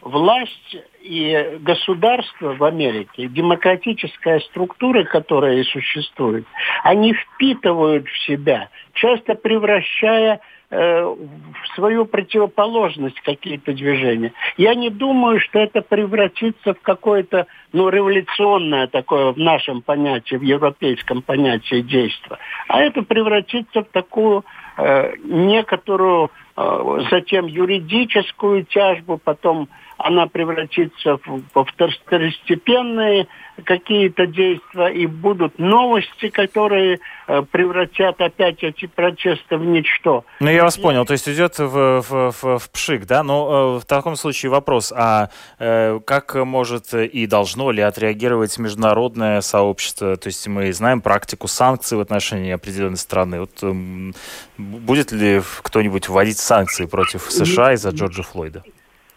Власть 0.00 0.76
и 1.00 1.58
государство 1.60 2.54
в 2.54 2.64
Америке, 2.64 3.28
демократическая 3.28 4.40
структура, 4.40 5.04
которая 5.04 5.62
существует, 5.62 6.44
они 6.82 7.14
впитывают 7.14 8.08
в 8.08 8.26
себя, 8.26 8.68
часто 8.94 9.36
превращая 9.36 10.40
в 10.72 11.74
свою 11.74 12.06
противоположность 12.06 13.20
какие-то 13.20 13.74
движения. 13.74 14.32
Я 14.56 14.74
не 14.74 14.88
думаю, 14.88 15.38
что 15.38 15.58
это 15.58 15.82
превратится 15.82 16.72
в 16.72 16.80
какое-то 16.80 17.46
ну, 17.72 17.90
революционное 17.90 18.86
такое 18.86 19.32
в 19.32 19.38
нашем 19.38 19.82
понятии, 19.82 20.36
в 20.36 20.42
европейском 20.42 21.20
понятии 21.20 21.82
действия. 21.82 22.38
А 22.68 22.80
это 22.80 23.02
превратится 23.02 23.82
в 23.82 23.88
такую 23.88 24.44
э, 24.78 25.12
некоторую 25.24 26.30
э, 26.56 26.98
затем 27.10 27.46
юридическую 27.46 28.64
тяжбу, 28.64 29.20
потом 29.22 29.68
она 30.02 30.26
превратится 30.26 31.18
в, 31.24 31.64
второстепенные 31.64 33.26
какие-то 33.64 34.26
действия, 34.26 34.88
и 34.88 35.06
будут 35.06 35.58
новости, 35.58 36.28
которые 36.28 37.00
э, 37.26 37.42
превратят 37.42 38.20
опять 38.20 38.62
эти 38.62 38.86
протесты 38.86 39.56
в 39.56 39.64
ничто. 39.64 40.24
Ну, 40.40 40.50
я 40.50 40.62
вас 40.62 40.78
понял, 40.78 41.04
то 41.04 41.12
есть 41.12 41.28
идет 41.28 41.58
в, 41.58 42.00
в, 42.00 42.32
в, 42.32 42.58
в 42.58 42.70
пшик, 42.70 43.06
да? 43.06 43.22
Но 43.22 43.76
э, 43.76 43.80
в 43.80 43.84
таком 43.84 44.16
случае 44.16 44.50
вопрос, 44.50 44.92
а 44.96 45.28
э, 45.58 46.00
как 46.04 46.34
может 46.34 46.94
и 46.94 47.26
должно 47.26 47.70
ли 47.70 47.82
отреагировать 47.82 48.58
международное 48.58 49.40
сообщество? 49.42 50.16
То 50.16 50.28
есть 50.28 50.46
мы 50.48 50.72
знаем 50.72 51.00
практику 51.00 51.46
санкций 51.46 51.98
в 51.98 52.00
отношении 52.00 52.52
определенной 52.52 52.96
страны. 52.96 53.40
Вот, 53.40 53.62
э, 53.62 54.12
будет 54.56 55.12
ли 55.12 55.42
кто-нибудь 55.62 56.08
вводить 56.08 56.38
санкции 56.38 56.86
против 56.86 57.30
США 57.30 57.74
из-за 57.74 57.90
Джорджа 57.90 58.22
Флойда? 58.22 58.64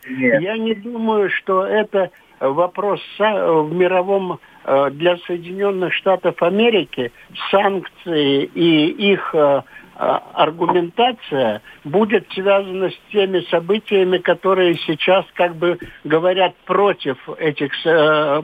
Нет. 0.08 0.42
Я 0.42 0.58
не 0.58 0.74
думаю, 0.74 1.30
что 1.30 1.66
это 1.66 2.12
вопрос 2.40 3.02
в 3.18 3.70
мировом 3.74 4.40
э, 4.66 4.90
для 4.92 5.18
Соединенных 5.18 5.94
Штатов 5.94 6.42
Америки 6.42 7.12
санкции 7.50 8.44
и 8.44 8.88
их 9.14 9.34
э, 9.34 9.62
э, 9.98 10.20
аргументация 10.34 11.62
будет 11.84 12.30
связана 12.34 12.90
с 12.90 13.00
теми 13.12 13.40
событиями, 13.50 14.18
которые 14.18 14.76
сейчас 14.86 15.26
как 15.34 15.56
бы 15.56 15.80
говорят 16.04 16.56
против 16.66 17.18
этих, 17.40 17.72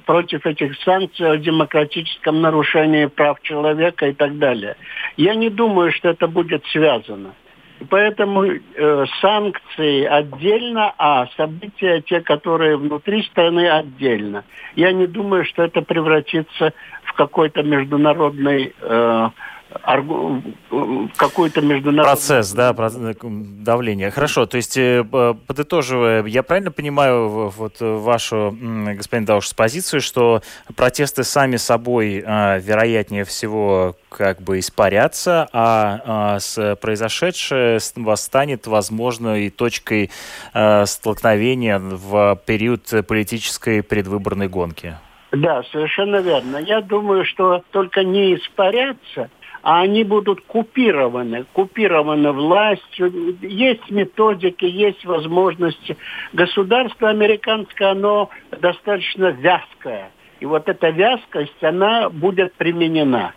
против 0.06 0.46
этих 0.46 0.82
санкций 0.84 1.30
о 1.30 1.38
демократическом 1.38 2.42
нарушении 2.42 3.08
прав 3.08 3.42
человека 3.42 4.08
и 4.08 4.14
так 4.14 4.38
далее. 4.38 4.78
Я 5.18 5.36
не 5.36 5.50
думаю, 5.50 5.92
что 5.92 6.10
это 6.10 6.28
будет 6.28 6.66
связано. 6.68 7.34
Поэтому 7.90 8.44
э, 8.44 9.06
санкции 9.22 10.06
отдельно, 10.06 10.94
а 10.98 11.28
события, 11.38 12.02
те, 12.02 12.22
которые 12.22 12.78
внутри 12.78 13.24
страны, 13.24 13.68
отдельно. 13.68 14.44
Я 14.76 14.92
не 14.92 15.08
думаю, 15.08 15.46
что 15.46 15.64
это 15.64 15.82
превратится 15.82 16.74
в 17.04 17.14
какой-то 17.14 17.64
международный 17.64 18.74
э, 18.80 19.30
какой-то 21.18 21.62
международный... 21.62 22.04
Процесс, 22.04 22.52
да, 22.54 22.74
давление. 22.74 24.12
Хорошо, 24.12 24.46
то 24.46 24.58
есть, 24.58 24.78
э, 24.78 25.04
подытоживая, 25.48 26.26
я 26.26 26.44
правильно 26.44 26.72
понимаю 26.72 27.50
вот 27.50 27.78
вашу, 27.80 28.56
господин 28.96 29.26
Дауш, 29.26 29.54
позицию, 29.56 30.02
что 30.02 30.42
протесты 30.76 31.24
сами 31.24 31.56
собой, 31.56 32.16
вероятнее 32.16 33.24
всего, 33.24 33.96
как 34.10 34.42
бы 34.42 34.60
испарятся, 34.60 35.48
а, 35.54 36.02
а 36.06 36.40
с 36.40 36.76
произошедшее 36.76 37.80
станет, 37.80 38.68
возможно, 38.68 39.40
и 39.40 39.50
точкой 39.50 40.12
столкновения 40.86 41.80
в 41.80 42.40
период 42.46 42.88
политической 43.08 43.84
предвыборной 43.84 44.48
гонки? 44.48 44.96
Да, 45.32 45.64
совершенно 45.72 46.18
верно. 46.18 46.58
Я 46.58 46.82
думаю, 46.82 47.26
что 47.26 47.64
только 47.72 48.04
не 48.04 48.36
испарятся, 48.36 49.30
а 49.64 49.82
они 49.82 50.04
будут 50.04 50.42
купированы, 50.42 51.46
купированы 51.54 52.32
властью. 52.32 53.38
Есть 53.42 53.90
методики, 53.90 54.66
есть 54.66 55.06
возможности. 55.06 55.98
Государство 56.34 57.10
американское, 57.10 57.92
оно 57.92 58.30
достаточно 58.60 59.28
вязкое. 59.28 60.12
И 60.40 60.46
вот 60.46 60.68
эта 60.68 60.90
вязкость, 60.90 61.64
она 61.64 62.10
будет 62.10 62.54
применена. 62.54 63.34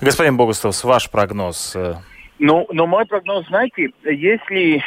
Господин 0.00 0.36
Богустов, 0.36 0.82
ваш 0.84 1.10
прогноз? 1.10 1.76
Ну, 2.38 2.66
но 2.70 2.86
мой 2.86 3.06
прогноз, 3.06 3.46
знаете, 3.46 3.90
если 4.04 4.82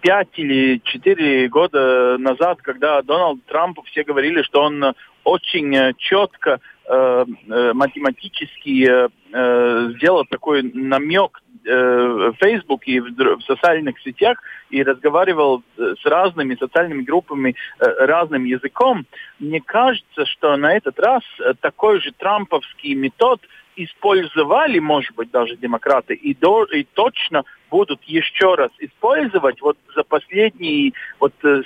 пять 0.00 0.28
или 0.36 0.80
четыре 0.84 1.48
года 1.48 2.16
назад, 2.18 2.60
когда 2.62 3.02
Дональд 3.02 3.44
Трамп, 3.46 3.78
все 3.86 4.04
говорили, 4.04 4.42
что 4.42 4.62
он 4.62 4.94
очень 5.24 5.94
четко 5.98 6.60
Э, 6.88 7.24
э, 7.48 7.72
математически 7.74 8.88
э, 8.88 9.92
сделал 9.96 10.24
такой 10.24 10.62
намек 10.62 11.40
э, 11.64 11.70
в 11.70 12.34
Facebook 12.40 12.88
и 12.88 12.98
в, 12.98 13.40
социальных 13.46 14.00
сетях 14.00 14.42
и 14.68 14.82
разговаривал 14.82 15.62
э, 15.78 15.94
с 16.02 16.04
разными 16.04 16.56
социальными 16.56 17.02
группами 17.02 17.54
разным 17.78 18.44
языком, 18.44 19.06
мне 19.38 19.60
кажется, 19.60 20.26
что 20.26 20.56
на 20.56 20.76
этот 20.76 20.98
раз 20.98 21.22
такой 21.60 22.00
же 22.00 22.10
трамповский 22.18 22.94
метод 22.94 23.40
использовали, 23.76 24.80
может 24.80 25.14
быть, 25.14 25.30
даже 25.30 25.56
демократы, 25.56 26.14
и, 26.14 26.34
до, 26.34 26.64
и 26.64 26.82
точно 26.82 27.44
будут 27.70 28.02
еще 28.04 28.56
раз 28.56 28.70
использовать. 28.80 29.62
Вот 29.62 29.78
за 29.94 30.02
последние, 30.02 30.92
вот 31.20 31.32
с 31.42 31.64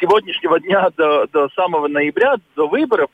сегодняшнего 0.00 0.58
дня 0.58 0.88
до, 0.96 1.26
до 1.26 1.48
самого 1.50 1.86
ноября, 1.86 2.36
до 2.56 2.66
выборов, 2.66 3.10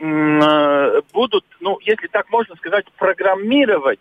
будут, 0.00 1.44
ну, 1.60 1.78
если 1.82 2.06
так 2.06 2.30
можно 2.30 2.56
сказать, 2.56 2.86
программировать 2.96 4.00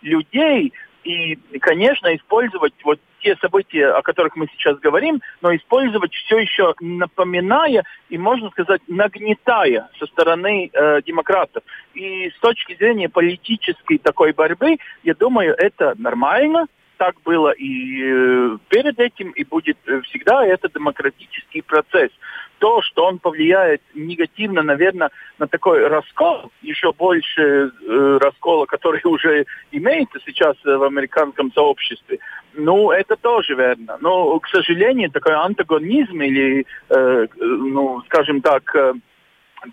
людей 0.00 0.72
и, 1.04 1.36
конечно, 1.60 2.14
использовать 2.14 2.74
вот 2.84 3.00
те 3.20 3.36
события, 3.36 3.88
о 3.88 4.02
которых 4.02 4.36
мы 4.36 4.46
сейчас 4.52 4.78
говорим, 4.78 5.20
но 5.40 5.54
использовать 5.54 6.12
все 6.12 6.38
еще 6.38 6.74
напоминая 6.80 7.84
и, 8.08 8.18
можно 8.18 8.50
сказать, 8.50 8.80
нагнетая 8.86 9.88
со 9.98 10.06
стороны 10.06 10.70
э, 10.72 11.02
демократов. 11.02 11.62
И 11.94 12.30
с 12.30 12.38
точки 12.40 12.76
зрения 12.76 13.08
политической 13.08 13.98
такой 13.98 14.32
борьбы, 14.32 14.76
я 15.02 15.14
думаю, 15.14 15.54
это 15.56 15.94
нормально, 15.98 16.66
так 17.00 17.14
было 17.24 17.50
и 17.52 18.02
э, 18.04 18.58
перед 18.68 19.00
этим, 19.00 19.30
и 19.30 19.42
будет 19.42 19.78
всегда 20.04 20.44
это 20.44 20.68
демократический 20.68 21.62
процесс 21.62 22.10
то, 22.58 22.82
что 22.82 23.06
он 23.06 23.18
повлияет 23.18 23.80
негативно, 23.94 24.62
наверное, 24.62 25.10
на 25.38 25.46
такой 25.48 25.88
раскол, 25.88 26.52
еще 26.60 26.92
больше 26.92 27.42
э, 27.42 28.18
раскола, 28.20 28.66
который 28.66 29.00
уже 29.04 29.46
имеется 29.72 30.18
сейчас 30.26 30.56
в 30.62 30.82
американском 30.82 31.50
сообществе, 31.52 32.18
ну, 32.52 32.90
это 32.90 33.16
тоже 33.16 33.54
верно. 33.54 33.96
Но, 34.02 34.38
к 34.38 34.48
сожалению, 34.48 35.10
такой 35.10 35.32
антагонизм 35.32 36.20
или, 36.20 36.66
э, 36.90 37.26
ну, 37.38 38.02
скажем 38.02 38.42
так, 38.42 38.76
э, 38.76 38.92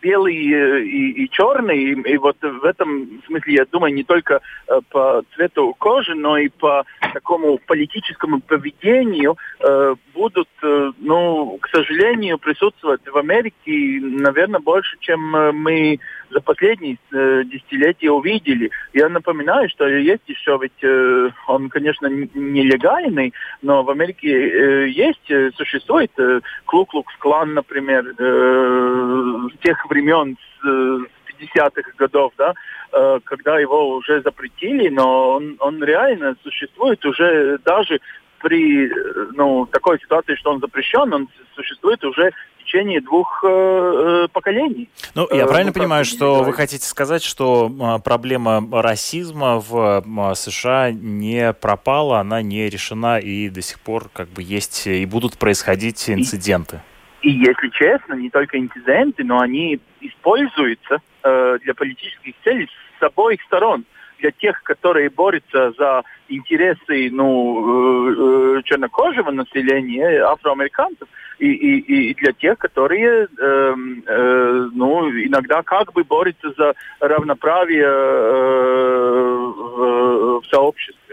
белый 0.02 0.36
и, 0.36 1.24
и 1.24 1.30
черный, 1.30 1.78
и, 1.78 2.14
и 2.14 2.18
вот 2.18 2.38
в 2.42 2.64
этом 2.64 3.22
смысле, 3.26 3.54
я 3.54 3.66
думаю, 3.66 3.94
не 3.94 4.04
только 4.04 4.42
э, 4.68 4.80
по 4.90 5.24
цвету 5.36 5.74
кожи, 5.78 6.16
но 6.16 6.38
и 6.38 6.50
по 6.50 6.86
такому 7.14 7.60
политическому 7.66 8.42
поведению 8.42 9.38
э, 9.60 9.96
будут, 10.14 10.50
э, 10.64 10.92
ну, 11.00 11.58
к 11.62 11.70
сожалению, 11.70 12.38
присутствовать 12.38 13.02
в 13.08 13.18
Америке, 13.18 14.00
наверное, 14.02 14.60
больше, 14.60 14.98
чем 15.00 15.36
э, 15.36 15.52
мы 15.52 16.00
за 16.30 16.42
последние 16.42 16.98
э, 17.14 17.44
десятилетия 17.46 18.12
увидели. 18.12 18.70
Я 18.94 19.10
напоминаю, 19.10 19.70
что 19.70 19.88
есть 19.88 20.24
еще, 20.28 20.58
ведь 20.62 20.84
э, 20.84 21.30
он, 21.48 21.70
конечно, 21.70 22.08
нелегальный, 22.08 23.34
но 23.62 23.84
в 23.84 23.90
Америке 23.90 24.30
э, 24.30 24.90
есть, 24.90 25.30
э, 25.30 25.52
существует 25.56 26.12
э, 26.18 26.42
Клуклукс-клан, 26.66 27.54
например, 27.54 28.14
э, 28.18 29.48
с 29.54 29.58
тех 29.78 29.90
времен, 29.90 30.38
с, 30.62 30.68
э, 30.68 31.00
50-х 31.40 31.92
годов, 31.98 32.34
да, 32.38 32.54
э, 32.94 33.20
когда 33.24 33.60
его 33.60 33.96
уже 33.96 34.22
запретили, 34.22 34.90
но 34.90 35.36
он, 35.36 35.56
он 35.60 35.84
реально 35.84 36.36
существует 36.44 37.06
уже 37.06 37.60
даже 37.64 38.00
при 38.40 38.92
ну, 39.36 39.66
такой 39.66 40.00
ситуации, 40.00 40.36
что 40.36 40.52
он 40.52 40.60
запрещен, 40.60 41.12
он 41.14 41.28
существует 41.56 42.04
уже 42.04 42.32
в 42.60 42.64
течение 42.64 43.02
двух 43.02 43.44
э, 43.44 43.48
э 43.48 44.28
поколений. 44.32 44.90
Ну, 45.16 45.28
я 45.32 45.46
э, 45.46 45.48
правильно 45.48 45.72
ну, 45.76 45.80
понимаю, 45.80 46.06
что 46.06 46.44
вы 46.44 46.54
хотите 46.54 46.86
сказать, 46.86 47.24
что 47.24 47.72
э, 47.72 48.04
проблема 48.04 48.64
расизма 48.82 49.60
в 49.60 50.04
э, 50.06 50.36
США 50.36 50.92
не 50.92 51.54
пропала, 51.54 52.20
она 52.20 52.42
не 52.42 52.70
решена 52.70 53.20
и 53.20 53.50
до 53.50 53.62
сих 53.62 53.80
пор 53.80 54.10
как 54.14 54.28
бы 54.30 54.44
есть 54.44 54.88
и 54.88 55.06
будут 55.06 55.38
происходить 55.38 56.10
инциденты? 56.10 56.76
И, 56.76 56.97
и 57.22 57.32
если 57.32 57.70
честно, 57.70 58.14
не 58.14 58.30
только 58.30 58.60
инциденты, 58.60 59.24
но 59.24 59.40
они 59.40 59.80
используются 60.02 60.98
э, 61.24 61.58
для 61.64 61.74
политических 61.74 62.34
целей 62.44 62.70
с 63.00 63.04
обоих 63.04 63.42
сторон 63.44 63.86
для 64.20 64.32
тех, 64.32 64.62
которые 64.64 65.10
борются 65.10 65.72
за 65.78 66.04
интересы 66.28 67.10
ну, 67.12 68.56
э, 68.56 68.58
э, 68.58 68.62
чернокожего 68.64 69.32
населения, 69.32 70.24
афроамериканцев, 70.24 71.08
и, 71.40 71.52
и, 71.52 72.10
и 72.10 72.14
для 72.16 72.34
тех, 72.34 72.58
которые 72.58 73.26
э, 73.26 73.76
э, 74.08 74.70
ну, 74.74 75.10
иногда 75.10 75.62
как 75.64 75.94
бы 75.94 76.04
борются 76.04 76.52
за 76.58 76.74
равноправие 77.00 77.86
э, 77.86 79.36
в, 79.56 80.42
в 80.42 80.46
сообществе. 80.50 81.07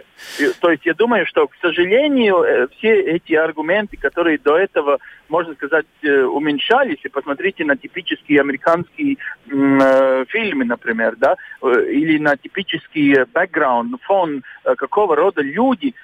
То 0.61 0.71
есть 0.71 0.85
я 0.87 0.95
думаю, 0.95 1.27
что, 1.27 1.47
к 1.47 1.55
сожалению, 1.61 2.43
э, 2.43 2.67
все 2.77 3.01
эти 3.01 3.35
аргументы, 3.35 3.97
которые 3.97 4.39
до 4.39 4.57
этого, 4.57 4.99
можно 5.29 5.55
сказать, 5.55 5.87
э, 6.03 6.23
уменьшались, 6.23 6.99
и 7.05 7.09
посмотрите 7.09 7.65
на 7.65 7.77
типические 7.77 8.41
американские 8.41 9.17
э, 9.47 10.25
фильмы, 10.29 10.65
например, 10.65 11.17
да, 11.17 11.37
или 11.63 12.19
на 12.19 12.37
типический 12.37 13.25
бэкграунд, 13.33 14.01
фон, 14.03 14.43
какого 14.77 15.17
рода 15.17 15.41
люди 15.43 15.95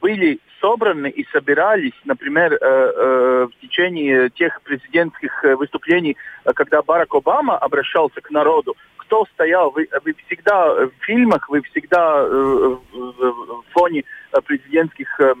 были 0.00 0.38
собраны 0.60 1.08
и 1.08 1.26
собирались, 1.32 1.92
например, 2.04 2.58
в 2.60 3.50
течение 3.60 4.30
тех 4.30 4.60
президентских 4.62 5.42
выступлений, 5.58 6.16
когда 6.54 6.82
Барак 6.82 7.14
Обама 7.14 7.58
обращался 7.58 8.20
к 8.20 8.30
народу, 8.30 8.76
кто 9.02 9.24
стоял, 9.34 9.70
вы, 9.70 9.88
вы 10.04 10.14
всегда 10.26 10.86
в 10.86 10.92
фильмах, 11.00 11.48
вы 11.48 11.62
всегда 11.62 12.22
э, 12.22 12.76
в 12.92 13.64
фоне 13.72 14.04
президентских 14.44 15.20
э, 15.20 15.34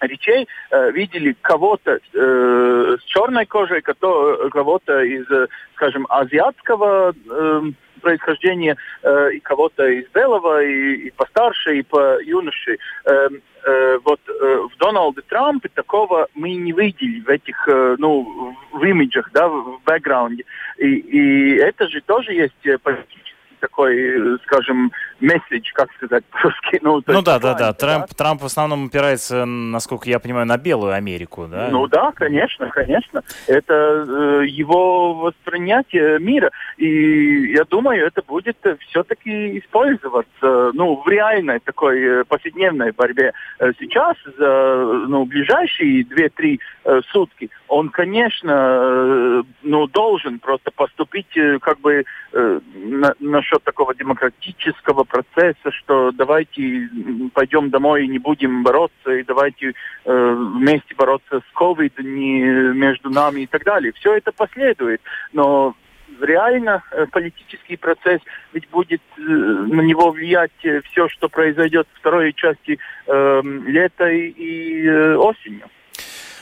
речей 0.00 0.48
э, 0.70 0.90
видели 0.92 1.36
кого-то 1.40 1.98
э, 2.12 2.96
с 3.00 3.04
черной 3.04 3.46
кожей, 3.46 3.82
кого-то 3.82 5.00
из, 5.02 5.26
скажем, 5.74 6.06
азиатского 6.08 7.12
э, 7.12 7.62
происхождения, 8.00 8.76
э, 9.02 9.32
и 9.34 9.40
кого-то 9.40 9.86
из 9.86 10.06
белого, 10.14 10.62
и, 10.62 11.10
постарше, 11.10 11.78
и 11.78 11.82
по 11.82 12.20
юноше. 12.22 12.78
Э, 13.04 13.28
э, 13.64 13.98
вот 14.04 14.20
э, 14.28 14.58
в 14.72 14.76
Дональде 14.78 15.22
Трампе 15.22 15.68
такого 15.74 16.28
мы 16.34 16.54
не 16.54 16.72
видели 16.72 17.20
в 17.20 17.28
этих, 17.28 17.68
э, 17.68 17.96
ну, 17.98 18.54
в 18.72 18.84
имиджах, 18.84 19.30
да, 19.32 19.48
в 19.48 19.80
бэкграунде. 19.84 20.44
И, 20.78 20.86
и 20.86 21.56
это 21.56 21.88
же 21.88 22.00
тоже 22.02 22.32
есть 22.32 22.64
э, 22.64 22.78
политический 22.78 23.25
такой, 23.60 24.38
скажем, 24.44 24.92
месседж, 25.20 25.70
как 25.74 25.92
сказать 25.94 26.24
по-русски. 26.26 26.78
Ну, 26.82 27.02
ну 27.06 27.22
да, 27.22 27.38
да, 27.38 27.54
да. 27.54 27.72
Трамп, 27.72 28.06
Трамп 28.14 28.42
в 28.42 28.46
основном 28.46 28.86
опирается, 28.86 29.44
насколько 29.44 30.08
я 30.08 30.18
понимаю, 30.18 30.46
на 30.46 30.58
белую 30.58 30.92
Америку, 30.92 31.46
да? 31.50 31.68
Ну 31.70 31.86
да, 31.86 32.12
конечно, 32.12 32.68
конечно. 32.70 33.22
Это 33.46 33.74
э, 33.74 34.46
его 34.46 35.14
воспринятие 35.14 36.18
мира. 36.18 36.50
И 36.76 37.52
я 37.52 37.64
думаю, 37.64 38.06
это 38.06 38.22
будет 38.22 38.58
все-таки 38.88 39.58
использоваться, 39.58 40.70
ну, 40.74 41.02
в 41.04 41.08
реальной 41.08 41.60
такой 41.60 42.00
э, 42.02 42.24
повседневной 42.24 42.92
борьбе. 42.92 43.32
Э, 43.58 43.72
сейчас, 43.78 44.16
за 44.38 45.04
ну, 45.08 45.24
ближайшие 45.24 46.04
2-3 46.04 46.58
э, 46.84 47.00
сутки, 47.10 47.50
он, 47.68 47.88
конечно, 47.90 48.50
э, 48.52 49.42
ну, 49.62 49.86
должен 49.86 50.38
просто 50.38 50.70
поступить 50.70 51.36
э, 51.36 51.58
как 51.58 51.80
бы 51.80 52.04
э, 52.32 52.60
на, 52.74 53.14
насчет 53.18 53.62
такого 53.64 53.94
демократического 53.94 55.04
процесса, 55.04 55.70
что 55.70 56.12
давайте 56.12 56.88
пойдем 57.34 57.70
домой 57.70 58.04
и 58.04 58.08
не 58.08 58.18
будем 58.18 58.62
бороться, 58.62 59.10
и 59.10 59.22
давайте 59.22 59.74
вместе 60.04 60.94
бороться 60.96 61.40
с 61.40 61.58
COVID 61.58 62.02
не 62.02 62.40
между 62.74 63.10
нами 63.10 63.42
и 63.42 63.46
так 63.46 63.64
далее. 63.64 63.92
Все 63.92 64.14
это 64.16 64.32
последует, 64.32 65.00
но 65.32 65.74
реально 66.20 66.82
политический 67.10 67.76
процесс 67.76 68.20
ведь 68.52 68.68
будет 68.70 69.02
на 69.16 69.80
него 69.80 70.10
влиять 70.10 70.52
все, 70.90 71.08
что 71.08 71.28
произойдет 71.28 71.88
в 71.92 71.98
второй 71.98 72.32
части 72.32 72.78
э, 73.06 73.42
лета 73.66 74.08
и, 74.08 74.28
и 74.28 74.88
осенью. 75.16 75.68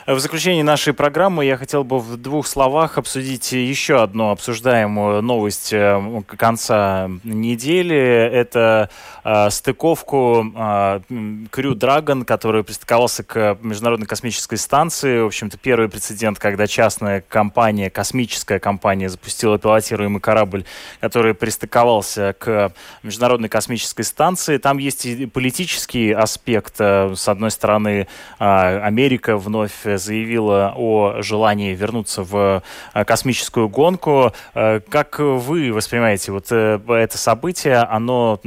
В 0.07 0.19
заключении 0.19 0.61
нашей 0.61 0.93
программы 0.93 1.47
я 1.47 1.57
хотел 1.57 1.83
бы 1.83 1.99
в 1.99 2.19
двух 2.19 2.47
словах 2.47 2.99
обсудить 2.99 3.53
еще 3.53 4.03
одну 4.03 4.29
обсуждаемую 4.33 5.23
новость 5.23 5.73
э, 5.73 6.23
конца 6.27 7.09
недели. 7.25 7.97
Это 7.97 8.91
э, 9.25 9.49
стыковку 9.49 10.45
э, 10.45 11.01
Crew 11.09 11.73
Dragon, 11.73 12.27
который 12.27 12.65
пристыковался 12.65 13.25
к 13.25 13.57
Международной 13.63 14.07
космической 14.07 14.57
станции. 14.57 15.23
В 15.23 15.27
общем-то, 15.29 15.57
первый 15.57 15.89
прецедент, 15.89 16.39
когда 16.39 16.67
частная 16.67 17.25
компания, 17.27 17.89
космическая 17.89 18.59
компания 18.59 19.09
запустила 19.09 19.59
пилотируемый 19.59 20.21
корабль, 20.21 20.67
который 21.01 21.33
пристыковался 21.33 22.35
к 22.39 22.75
Международной 23.03 23.49
космической 23.49 24.03
станции. 24.03 24.59
Там 24.59 24.77
есть 24.77 25.07
и 25.07 25.25
политический 25.25 26.13
аспект. 26.13 26.75
Э, 26.79 27.15
с 27.17 27.27
одной 27.27 27.51
стороны, 27.51 28.07
э, 28.39 28.81
Америка 28.81 29.39
вновь 29.39 29.94
заявила 29.99 30.75
о 30.77 31.23
желании 31.23 31.75
вернуться 31.75 32.23
в 32.23 32.63
э, 32.95 33.05
космическую 33.05 33.69
гонку. 33.69 34.33
Э, 34.55 34.81
как 34.81 35.19
вы 35.19 35.73
воспринимаете 35.73 36.33
вот 36.33 36.47
э, 36.51 36.81
это 36.89 37.19
событие? 37.19 37.77
Оно 37.77 38.41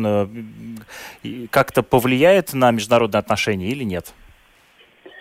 как-то 1.49 1.83
повлияет 1.83 2.53
на 2.53 2.71
международные 2.71 3.19
отношения 3.19 3.67
или 3.67 3.83
нет? 3.83 4.13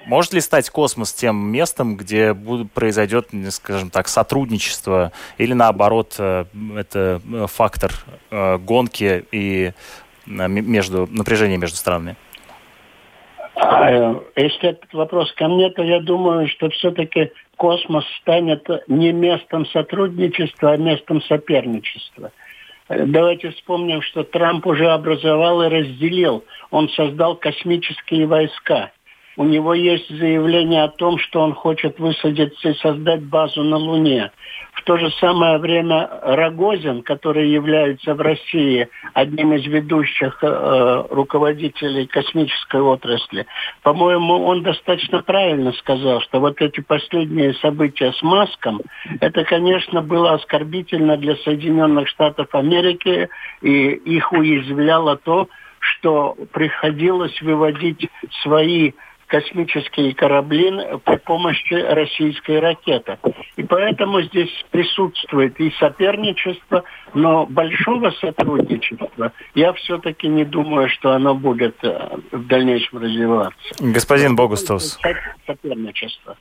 Может 0.05 0.35
ли 0.35 0.41
стать 0.41 0.71
космос 0.71 1.13
тем 1.13 1.37
местом, 1.37 1.97
где 1.97 2.33
будет, 2.33 2.71
произойдет, 2.71 3.31
скажем 3.51 3.91
так, 3.91 4.07
сотрудничество, 4.07 5.11
или 5.37 5.53
наоборот, 5.53 6.15
это 6.15 7.21
фактор 7.53 7.93
гонки 8.31 9.25
и 9.33 9.73
между, 10.27 11.09
напряжения 11.11 11.57
между 11.57 11.77
странами? 11.77 12.17
А, 13.57 14.21
если 14.37 14.71
этот 14.71 14.93
вопрос 14.93 15.33
ко 15.33 15.49
мне, 15.49 15.71
то 15.71 15.83
я 15.83 16.01
думаю, 16.01 16.47
что 16.49 16.69
все-таки 16.71 17.33
космос 17.57 18.05
станет 18.21 18.69
не 18.87 19.13
местом 19.13 19.67
сотрудничества, 19.67 20.73
а 20.73 20.77
местом 20.77 21.23
соперничества. 21.23 22.33
Давайте 22.89 23.51
вспомним, 23.51 24.03
что 24.03 24.23
Трамп 24.23 24.67
уже 24.67 24.89
образовал 24.89 25.63
и 25.63 25.69
разделил. 25.69 26.45
Он 26.71 26.89
создал 26.91 27.35
космические 27.35 28.27
войска. 28.27 28.93
У 29.37 29.45
него 29.45 29.75
есть 29.75 30.09
заявление 30.09 30.85
о 30.85 30.89
том, 30.89 31.19
что 31.19 31.41
он 31.41 31.53
хочет 31.53 31.99
высадиться 31.99 32.71
и 32.71 32.75
создать 32.79 33.23
базу 33.23 33.63
на 33.63 33.77
Луне. 33.77 34.31
В 34.73 34.83
то 34.83 34.97
же 34.97 35.11
самое 35.21 35.59
время 35.59 36.09
Рогозин, 36.23 37.03
который 37.03 37.51
является 37.51 38.15
в 38.15 38.21
России 38.21 38.89
одним 39.13 39.53
из 39.53 39.67
ведущих 39.67 40.39
э, 40.43 41.05
руководителей 41.11 42.07
космической 42.07 42.81
отрасли, 42.81 43.47
по-моему, 43.83 44.45
он 44.45 44.63
достаточно 44.63 45.23
правильно 45.23 45.73
сказал, 45.73 46.21
что 46.23 46.41
вот 46.41 46.61
эти 46.63 46.81
последние 46.81 47.55
события 47.55 48.13
с 48.13 48.23
Маском, 48.23 48.81
это, 49.21 49.45
конечно, 49.45 50.01
было 50.03 50.35
оскорбительно 50.35 51.17
для 51.17 51.37
Соединенных 51.37 52.09
Штатов 52.09 52.55
Америки, 52.55 53.29
и 53.61 53.89
их 53.89 54.33
уязвляло 54.33 55.17
то, 55.17 55.49
что 55.79 56.37
приходилось 56.53 57.41
выводить 57.43 58.09
свои 58.43 58.93
космические 59.27 60.15
корабли 60.15 60.71
при 61.05 61.17
помощи 61.17 61.75
российской 61.75 62.61
ракеты. 62.61 63.19
И 63.57 63.63
поэтому 63.63 64.23
здесь 64.23 64.51
присутствует 64.71 65.59
и 65.61 65.71
соперничество, 65.79 66.85
но 67.15 67.47
большого 67.47 68.11
сотрудничества 68.13 69.33
я 69.55 69.73
все-таки 69.75 70.29
не 70.29 70.45
думаю, 70.45 70.89
что 70.89 71.13
оно 71.13 71.35
будет 71.35 71.77
э, 71.83 72.19
в 72.31 72.47
дальнейшем 72.47 72.99
развиваться. 72.99 73.59
Господин 73.81 74.37
Богустовс. 74.37 74.99
Соперничество. 75.47 76.37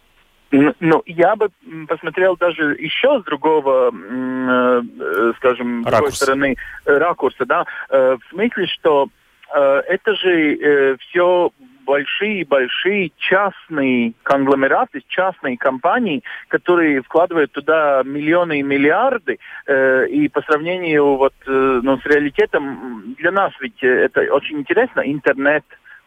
Ну, 0.52 1.02
я 1.06 1.36
бы 1.36 1.50
посмотрел 1.88 2.38
даже 2.38 2.76
еще 2.76 3.20
с 3.20 3.24
другого, 3.24 3.92
э, 3.92 4.82
э, 5.00 5.34
скажем, 5.38 5.84
с 5.84 5.86
другой 5.86 6.12
стороны, 6.12 6.56
ракурса, 6.86 7.46
да, 7.46 7.66
в 7.90 8.20
смысле, 8.30 8.68
что 8.68 9.08
это 9.54 10.16
же 10.16 10.98
все 11.00 11.52
большие-большие 11.86 13.12
частные 13.18 14.14
конгломераты, 14.24 15.04
частные 15.08 15.58
компании, 15.58 16.24
которые 16.48 17.02
вкладывают 17.02 17.52
туда 17.52 18.02
миллионы 18.04 18.60
и 18.60 18.64
миллиарды, 18.64 19.40
э, 19.68 20.08
и 20.08 20.28
по 20.28 20.42
сравнению 20.42 21.16
вот, 21.16 21.34
э, 21.46 21.80
ну, 21.84 21.98
с 21.98 22.06
реалитетом, 22.06 23.16
для 23.18 23.32
нас 23.32 23.54
ведь 23.60 23.82
это 23.82 24.22
очень 24.34 24.60
интересно, 24.60 25.02
интернет, 25.02 25.64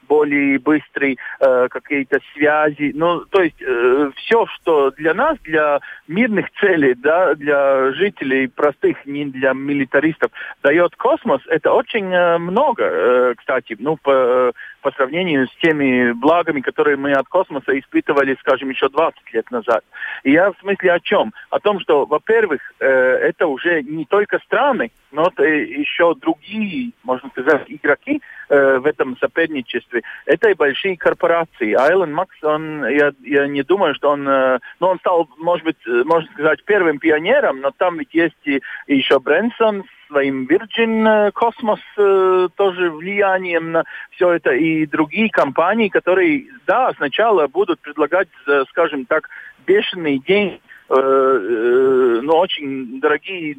более 0.09 0.59
быстрый, 0.59 1.19
э, 1.41 1.69
какие-то 1.71 2.19
связи. 2.35 2.93
Ну, 2.95 3.25
то 3.27 3.43
есть 3.43 3.61
э, 3.61 4.11
все, 4.17 4.47
что 4.47 4.91
для 4.93 5.15
нас, 5.15 5.39
для 5.45 5.81
мирных 6.09 6.47
целей, 6.61 6.95
да, 6.95 7.35
для 7.35 7.93
жителей 7.93 8.49
простых, 8.49 9.05
не 9.07 9.27
для 9.27 9.53
милитаристов, 9.53 10.33
дает 10.63 10.97
космос, 10.97 11.43
это 11.49 11.73
очень 11.73 12.13
э, 12.13 12.39
много, 12.39 12.85
э, 12.85 13.35
кстати, 13.37 13.77
ну, 13.79 13.97
по, 13.97 14.53
по 14.83 14.91
сравнению 14.93 15.49
с 15.49 15.57
теми 15.61 16.13
благами, 16.13 16.61
которые 16.61 16.97
мы 16.97 17.13
от 17.13 17.29
космоса 17.29 17.79
испытывали, 17.79 18.37
скажем, 18.41 18.71
еще 18.71 18.89
20 18.89 19.33
лет 19.33 19.51
назад. 19.51 19.85
И 20.23 20.33
я 20.33 20.53
в 20.53 20.59
смысле 20.59 20.93
о 20.93 21.01
чем? 21.01 21.33
О 21.51 21.61
том, 21.61 21.81
что, 21.81 22.05
во-первых, 22.07 22.61
э, 22.81 22.87
это 22.87 23.47
уже 23.47 23.83
не 23.83 24.05
только 24.05 24.39
страны, 24.39 24.91
но 25.11 25.29
это 25.29 25.45
еще 25.45 26.15
другие, 26.15 26.93
можно 27.03 27.29
сказать, 27.31 27.65
игроки 27.69 28.21
э, 28.49 28.79
в 28.79 28.87
этом 28.87 29.17
соперничестве. 29.19 30.03
Это 30.27 30.51
и 30.51 30.55
большие 30.55 30.97
корпорации. 30.97 31.73
А 31.73 31.91
Эллен 31.91 32.13
Макс, 32.13 32.37
он, 32.43 32.87
я, 32.87 33.13
я 33.23 33.47
не 33.47 33.63
думаю, 33.63 33.95
что 33.95 34.11
он, 34.11 34.29
э, 34.29 34.59
ну, 34.81 34.89
он 34.89 34.99
стал, 34.99 35.29
может 35.39 35.65
быть, 35.65 35.79
э, 35.87 36.03
можно 36.05 36.31
сказать, 36.33 36.65
первым 36.65 36.99
пионером, 36.99 37.61
но 37.61 37.71
там 37.71 37.99
ведь 37.99 38.15
есть 38.15 38.37
и, 38.45 38.61
и 38.87 38.97
еще 38.97 39.19
Брэнсон 39.19 39.85
своим 40.09 40.47
Virgin 40.47 41.33
Cosmos 41.33 41.81
э, 41.97 42.49
тоже 42.57 42.91
влиянием 42.91 43.73
на 43.73 43.85
все 44.11 44.33
это 44.33 44.51
и 44.51 44.87
другие 44.87 45.31
компании, 45.31 45.89
которые, 45.89 46.47
да, 46.67 46.93
сначала 46.97 47.47
будут 47.47 47.81
предлагать, 47.81 48.29
э, 48.47 48.65
скажем 48.71 49.05
так, 49.05 49.29
бешеные 49.67 50.19
деньги 50.19 50.61
Э, 50.91 50.95
э, 50.95 52.21
ну, 52.23 52.33
очень 52.33 52.99
дорогие 52.99 53.55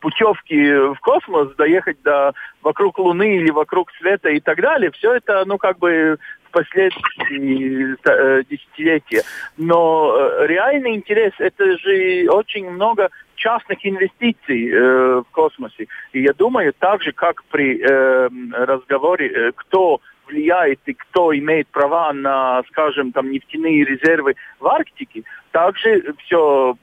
путевки 0.00 0.74
в 0.74 0.98
космос, 1.00 1.54
доехать 1.54 2.02
до 2.02 2.32
вокруг 2.62 2.98
Луны 2.98 3.36
или 3.36 3.50
вокруг 3.50 3.92
света 3.92 4.28
и 4.28 4.40
так 4.40 4.60
далее, 4.60 4.90
все 4.90 5.14
это, 5.14 5.44
ну, 5.46 5.56
как 5.56 5.78
бы 5.78 5.90
э, 5.92 6.18
десятилетия. 8.50 9.22
Но 9.56 10.16
реальный 10.40 10.96
интерес, 10.96 11.32
это 11.38 11.78
же 11.78 12.26
очень 12.28 12.68
много 12.68 13.10
частных 13.42 13.84
инвестиций 13.84 14.70
э, 14.70 15.22
в 15.26 15.26
космосе. 15.32 15.88
И 16.12 16.22
я 16.22 16.32
думаю, 16.32 16.72
так 16.78 17.02
же, 17.02 17.12
как 17.12 17.42
при 17.50 17.80
э, 17.80 18.28
разговоре, 18.52 19.26
э, 19.28 19.52
кто 19.56 20.00
влияет 20.28 20.78
и 20.86 20.94
кто 20.94 21.36
имеет 21.36 21.66
права 21.68 22.12
на, 22.12 22.62
скажем, 22.68 23.10
там 23.10 23.32
нефтяные 23.32 23.84
резервы 23.84 24.36
в 24.60 24.66
Арктике, 24.68 25.24
также 25.50 26.14
все 26.24 26.76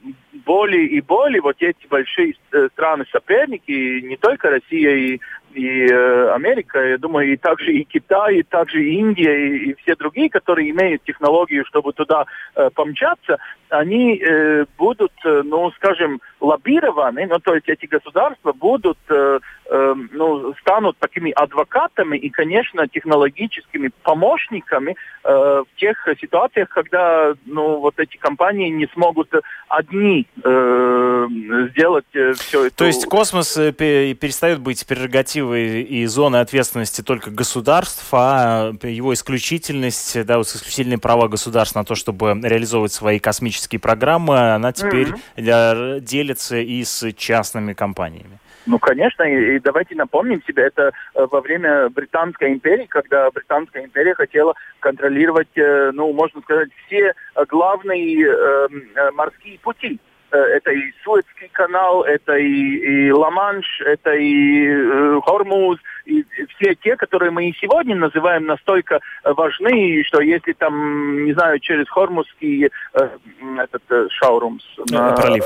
более 0.45 0.85
и 0.85 0.99
более 1.01 1.41
вот 1.41 1.55
эти 1.59 1.87
большие 1.89 2.33
э, 2.51 2.67
страны-соперники, 2.73 4.01
не 4.01 4.17
только 4.17 4.49
Россия 4.49 4.95
и, 4.95 5.19
и 5.53 5.85
э, 5.85 6.31
Америка, 6.33 6.79
я 6.79 6.97
думаю, 6.97 7.33
и 7.33 7.37
также 7.37 7.73
и 7.73 7.83
Китай, 7.83 8.37
и 8.37 8.43
также 8.43 8.83
и 8.83 8.99
Индия, 8.99 9.33
и, 9.33 9.71
и 9.71 9.75
все 9.75 9.95
другие, 9.95 10.29
которые 10.29 10.69
имеют 10.69 11.03
технологию, 11.03 11.65
чтобы 11.65 11.93
туда 11.93 12.25
э, 12.55 12.69
помчаться, 12.73 13.37
они 13.69 14.17
э, 14.17 14.65
будут, 14.77 15.11
э, 15.25 15.41
ну, 15.43 15.71
скажем, 15.71 16.21
лоббированы, 16.39 17.27
ну, 17.27 17.39
то 17.39 17.55
есть 17.55 17.67
эти 17.67 17.85
государства 17.85 18.53
будут 18.53 18.97
э, 19.09 19.39
э, 19.69 19.95
ну, 20.11 20.53
станут 20.61 20.97
такими 20.97 21.31
адвокатами 21.31 22.17
и, 22.17 22.29
конечно, 22.29 22.87
технологическими 22.87 23.91
помощниками 24.03 24.95
э, 25.23 25.29
в 25.29 25.79
тех 25.79 26.07
ситуациях, 26.19 26.69
когда 26.69 27.33
ну, 27.45 27.79
вот 27.79 27.99
эти 27.99 28.17
компании 28.17 28.69
не 28.69 28.87
смогут 28.93 29.31
одни 29.67 30.27
э, 30.43 31.27
сделать 31.71 32.05
э, 32.13 32.33
все 32.33 32.65
это. 32.65 32.75
То 32.75 32.85
есть 32.85 33.05
космос 33.05 33.53
перестает 33.55 34.59
быть 34.59 34.85
прерогативой 34.87 35.38
и 35.39 36.05
зоной 36.05 36.41
ответственности 36.41 37.01
только 37.01 37.31
государств, 37.31 38.07
а 38.11 38.71
его 38.83 39.13
исключительность, 39.13 40.25
да, 40.25 40.37
вот 40.37 40.47
исключительные 40.47 40.99
права 40.99 41.27
государств 41.27 41.75
на 41.75 41.83
то, 41.83 41.95
чтобы 41.95 42.39
реализовывать 42.43 42.93
свои 42.93 43.19
космические 43.19 43.79
программы, 43.79 44.53
она 44.53 44.71
теперь 44.71 45.09
mm-hmm. 45.35 45.99
делится 46.01 46.57
и 46.57 46.83
с 46.83 47.11
частными 47.13 47.73
компаниями. 47.73 48.39
Ну, 48.65 48.77
конечно, 48.77 49.23
и, 49.23 49.55
и 49.55 49.59
давайте 49.59 49.95
напомним 49.95 50.43
себе, 50.43 50.63
это 50.63 50.91
э, 51.15 51.25
во 51.31 51.41
время 51.41 51.89
Британской 51.89 52.53
империи, 52.53 52.85
когда 52.85 53.31
Британская 53.31 53.85
империя 53.85 54.13
хотела 54.13 54.53
контролировать, 54.79 55.47
э, 55.55 55.91
ну, 55.93 56.13
можно 56.13 56.41
сказать, 56.41 56.69
все 56.85 57.13
главные 57.47 58.27
эм, 58.27 58.83
э, 58.95 59.11
морские 59.11 59.57
пути. 59.59 59.99
Это 60.37 60.71
и 60.71 60.91
Суэцкий 61.03 61.49
канал, 61.51 62.03
это 62.03 62.35
и, 62.37 62.45
и 62.45 63.11
Ла-Манш, 63.11 63.81
это 63.81 64.13
и 64.13 64.67
э, 64.67 65.19
Хормуз, 65.23 65.79
и 66.05 66.23
все 66.55 66.75
те, 66.75 66.95
которые 66.95 67.31
мы 67.31 67.49
и 67.49 67.55
сегодня 67.59 67.95
называем 67.95 68.45
настолько 68.45 68.99
важны, 69.23 70.03
что 70.05 70.21
если 70.21 70.53
там, 70.53 71.25
не 71.25 71.33
знаю, 71.33 71.59
через 71.59 71.89
Хормузский 71.89 72.65
э, 72.65 72.69
этот 73.57 73.83
э, 73.89 74.07
Шаурумс... 74.09 74.63
На, 74.89 75.13
пролив 75.13 75.45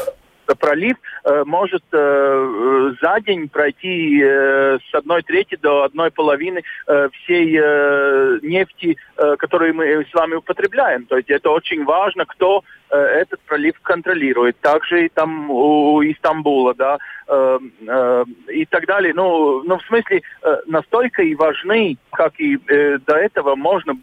пролив 0.59 0.97
э, 1.23 1.43
может 1.45 1.83
э, 1.91 2.93
за 3.01 3.19
день 3.21 3.49
пройти 3.49 4.21
э, 4.21 4.77
с 4.89 4.93
одной 4.93 5.23
трети 5.23 5.55
до 5.55 5.83
одной 5.83 6.11
половины 6.11 6.63
э, 6.87 7.09
всей 7.13 7.57
э, 7.59 8.39
нефти, 8.41 8.97
э, 9.17 9.35
которую 9.37 9.75
мы 9.75 10.05
с 10.05 10.13
вами 10.13 10.35
употребляем. 10.35 11.05
То 11.05 11.17
есть 11.17 11.29
это 11.29 11.49
очень 11.49 11.85
важно, 11.85 12.25
кто 12.25 12.59
э, 12.59 12.82
этот 12.95 13.39
пролив 13.41 13.79
контролирует. 13.81 14.59
Также 14.59 15.05
и 15.05 15.09
там 15.09 15.49
у 15.49 16.01
Истамбула, 16.03 16.73
да, 16.75 16.97
э, 17.27 17.59
э, 17.87 18.25
и 18.49 18.65
так 18.65 18.85
далее. 18.85 19.13
Ну, 19.13 19.63
ну 19.63 19.77
в 19.77 19.83
смысле, 19.85 20.21
э, 20.41 20.55
настолько 20.67 21.23
и 21.23 21.35
важны, 21.35 21.97
как 22.11 22.39
и 22.39 22.57
э, 22.67 22.97
до 23.05 23.15
этого, 23.15 23.55
можно 23.55 23.93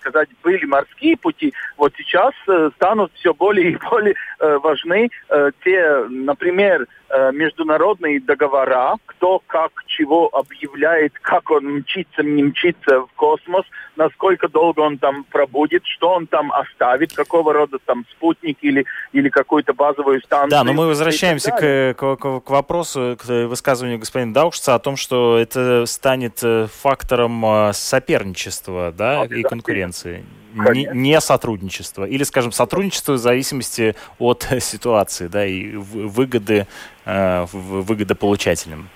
сказать, 0.00 0.28
были 0.42 0.64
морские 0.64 1.16
пути, 1.16 1.52
вот 1.76 1.92
сейчас 1.96 2.34
э, 2.48 2.70
станут 2.76 3.12
все 3.14 3.34
более 3.34 3.72
и 3.72 3.76
более 3.90 4.14
э, 4.40 4.58
важны 4.58 5.10
э, 5.30 5.50
те 5.64 6.04
например, 6.08 6.86
э, 7.08 7.32
международные 7.32 8.20
договора, 8.20 8.96
кто 9.06 9.40
как 9.46 9.84
чего 9.86 10.28
объявляет, 10.32 11.12
как 11.20 11.50
он 11.50 11.78
мчится, 11.78 12.22
не 12.22 12.42
мчится 12.42 13.00
в 13.00 13.08
космос, 13.14 13.64
насколько 13.96 14.48
долго 14.48 14.80
он 14.80 14.98
там 14.98 15.24
пробудет, 15.24 15.82
что 15.86 16.10
он 16.10 16.26
там 16.26 16.52
оставит, 16.52 17.12
какого 17.12 17.52
рода 17.52 17.78
там 17.84 18.04
спутник 18.10 18.33
или, 18.42 18.84
или 19.12 19.28
какую-то 19.28 19.74
базовую 19.74 20.20
станцию. 20.20 20.50
Да, 20.50 20.64
но 20.64 20.72
мы 20.72 20.86
возвращаемся 20.86 21.50
к, 21.50 21.94
к, 21.94 22.40
к 22.40 22.50
вопросу, 22.50 23.16
к 23.18 23.46
высказыванию 23.46 23.98
господина 23.98 24.32
Даушца 24.32 24.74
о 24.74 24.78
том, 24.78 24.96
что 24.96 25.38
это 25.38 25.84
станет 25.86 26.40
э, 26.42 26.66
фактором 26.72 27.44
э, 27.44 27.72
соперничества 27.72 28.92
да, 28.96 29.24
и 29.24 29.42
конкуренции 29.42 30.24
не, 30.54 30.88
не 30.92 31.20
сотрудничество. 31.20 32.04
Или, 32.04 32.22
скажем, 32.22 32.52
сотрудничество 32.52 33.12
в 33.12 33.18
зависимости 33.18 33.94
от 34.18 34.46
ситуации, 34.60 35.26
да, 35.26 35.44
и 35.46 35.74
выгоды 35.74 36.66
э, 37.04 37.44
выгодополучателям. 37.52 38.88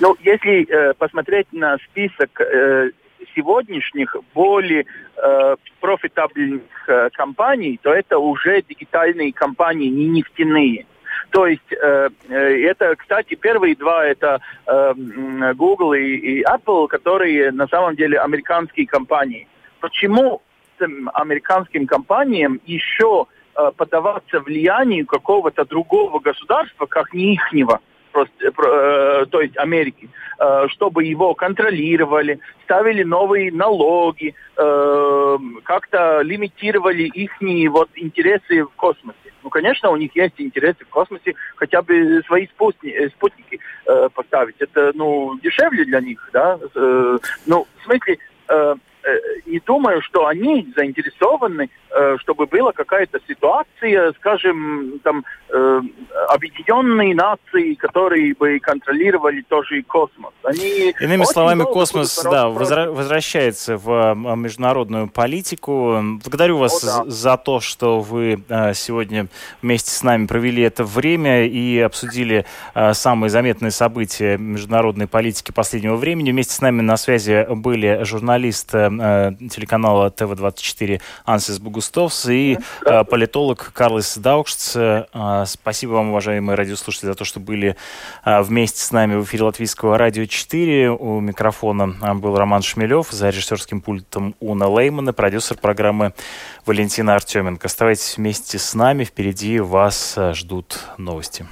Ну, 0.00 0.16
если 0.20 0.66
э, 0.68 0.94
посмотреть 0.94 1.46
на 1.52 1.76
список 1.78 2.40
э, 2.40 2.90
сегодняшних 3.34 4.16
более 4.34 4.86
э, 5.16 5.56
профитабельных 5.80 6.62
э, 6.88 7.10
компаний, 7.12 7.78
то 7.82 7.92
это 7.92 8.18
уже 8.18 8.62
дигитальные 8.62 9.32
компании, 9.32 9.88
не 9.88 10.08
нефтяные. 10.08 10.86
То 11.30 11.46
есть 11.46 11.72
э, 11.72 12.08
э 12.28 12.66
это, 12.70 12.94
кстати, 12.96 13.34
первые 13.34 13.74
два 13.76 14.04
это 14.04 14.40
э, 14.66 14.94
Google 15.54 15.94
и, 15.94 16.16
и 16.16 16.42
Apple, 16.44 16.88
которые 16.88 17.52
на 17.52 17.66
самом 17.68 17.96
деле 17.96 18.18
американские 18.18 18.86
компании. 18.86 19.48
Почему 19.80 20.42
американским 20.78 21.86
компаниям 21.86 22.60
еще 22.66 23.26
э, 23.56 23.70
поддаваться 23.76 24.40
влиянию 24.40 25.06
какого-то 25.06 25.64
другого 25.64 26.18
государства, 26.18 26.86
как 26.86 27.12
не 27.12 27.34
ихнего, 27.34 27.80
просто, 28.14 28.32
э, 28.40 28.48
э, 28.48 29.26
то 29.26 29.40
есть 29.40 29.56
Америки, 29.58 30.08
э, 30.38 30.68
чтобы 30.68 31.04
его 31.04 31.34
контролировали, 31.34 32.38
ставили 32.64 33.02
новые 33.02 33.52
налоги, 33.52 34.34
как-то 35.64 36.22
лимитировали 36.22 37.02
их 37.02 37.32
вот, 37.70 37.90
интересы 37.96 38.62
в 38.62 38.70
космосе. 38.76 39.18
Ну, 39.42 39.50
конечно, 39.50 39.90
у 39.90 39.96
них 39.96 40.14
есть 40.14 40.34
интересы 40.38 40.84
в 40.84 40.88
космосе, 40.88 41.34
хотя 41.56 41.82
бы 41.82 42.22
свои 42.26 42.46
спутники, 42.46 42.94
э, 42.94 43.08
спутники 43.10 43.58
э, 43.86 44.08
поставить. 44.14 44.54
Это, 44.60 44.92
ну, 44.94 45.36
дешевле 45.42 45.84
для 45.84 46.00
них, 46.00 46.30
да. 46.32 46.58
Э, 46.74 47.18
ну, 47.46 47.66
в 47.80 47.84
смысле, 47.84 48.18
э, 48.48 48.74
не 49.46 49.60
думаю, 49.60 50.00
что 50.02 50.26
они 50.26 50.72
заинтересованы, 50.76 51.68
чтобы 52.18 52.46
была 52.46 52.72
какая-то 52.72 53.20
ситуация, 53.28 54.12
скажем, 54.14 55.00
там, 55.02 55.24
э, 55.50 55.80
объединенные 56.28 57.14
нации, 57.14 57.74
которые 57.74 58.34
бы 58.34 58.58
контролировали 58.58 59.42
тоже 59.42 59.78
и 59.78 59.82
космос. 59.82 60.32
Они 60.42 60.94
Иными 61.00 61.24
словами, 61.24 61.62
космос 61.64 62.20
да, 62.24 62.46
возра- 62.46 62.90
возвращается 62.90 63.76
в 63.76 64.14
международную 64.14 65.08
политику. 65.08 66.00
Благодарю 66.22 66.58
вас 66.58 66.82
О, 66.82 67.04
да. 67.04 67.10
за 67.10 67.36
то, 67.36 67.60
что 67.60 68.00
вы 68.00 68.42
сегодня 68.74 69.28
вместе 69.62 69.90
с 69.90 70.02
нами 70.02 70.26
провели 70.26 70.62
это 70.62 70.84
время 70.84 71.46
и 71.46 71.78
обсудили 71.78 72.44
самые 72.92 73.30
заметные 73.30 73.70
события 73.70 74.36
международной 74.36 75.06
политики 75.06 75.52
последнего 75.52 75.96
времени. 75.96 76.30
Вместе 76.30 76.54
с 76.54 76.60
нами 76.60 76.80
на 76.80 76.96
связи 76.96 77.46
были 77.48 78.02
журналист 78.04 78.74
э, 78.74 79.32
телеканала 79.50 80.10
ТВ-24 80.10 81.00
Ансис 81.24 81.58
Бугустовс 81.84 82.26
и 82.26 82.58
э, 82.86 83.04
политолог 83.04 83.72
Карлос 83.74 84.16
Даукшц. 84.16 84.76
Э, 84.76 85.44
спасибо 85.46 85.92
вам, 85.92 86.10
уважаемые 86.10 86.56
радиослушатели, 86.56 87.08
за 87.08 87.14
то, 87.14 87.24
что 87.24 87.40
были 87.40 87.76
э, 88.24 88.42
вместе 88.42 88.80
с 88.80 88.90
нами 88.92 89.16
в 89.16 89.24
эфире 89.24 89.44
Латвийского 89.44 89.98
радио 89.98 90.24
4. 90.24 90.90
У 90.90 91.20
микрофона 91.20 92.14
был 92.14 92.36
Роман 92.36 92.62
Шмелев, 92.62 93.10
за 93.10 93.28
режиссерским 93.28 93.80
пультом 93.80 94.34
Уна 94.40 94.68
Леймана, 94.68 95.12
продюсер 95.12 95.56
программы 95.58 96.14
Валентина 96.64 97.14
Артеменко. 97.14 97.66
Оставайтесь 97.66 98.16
вместе 98.16 98.58
с 98.58 98.74
нами, 98.74 99.04
впереди 99.04 99.60
вас 99.60 100.18
ждут 100.32 100.80
новости. 100.96 101.46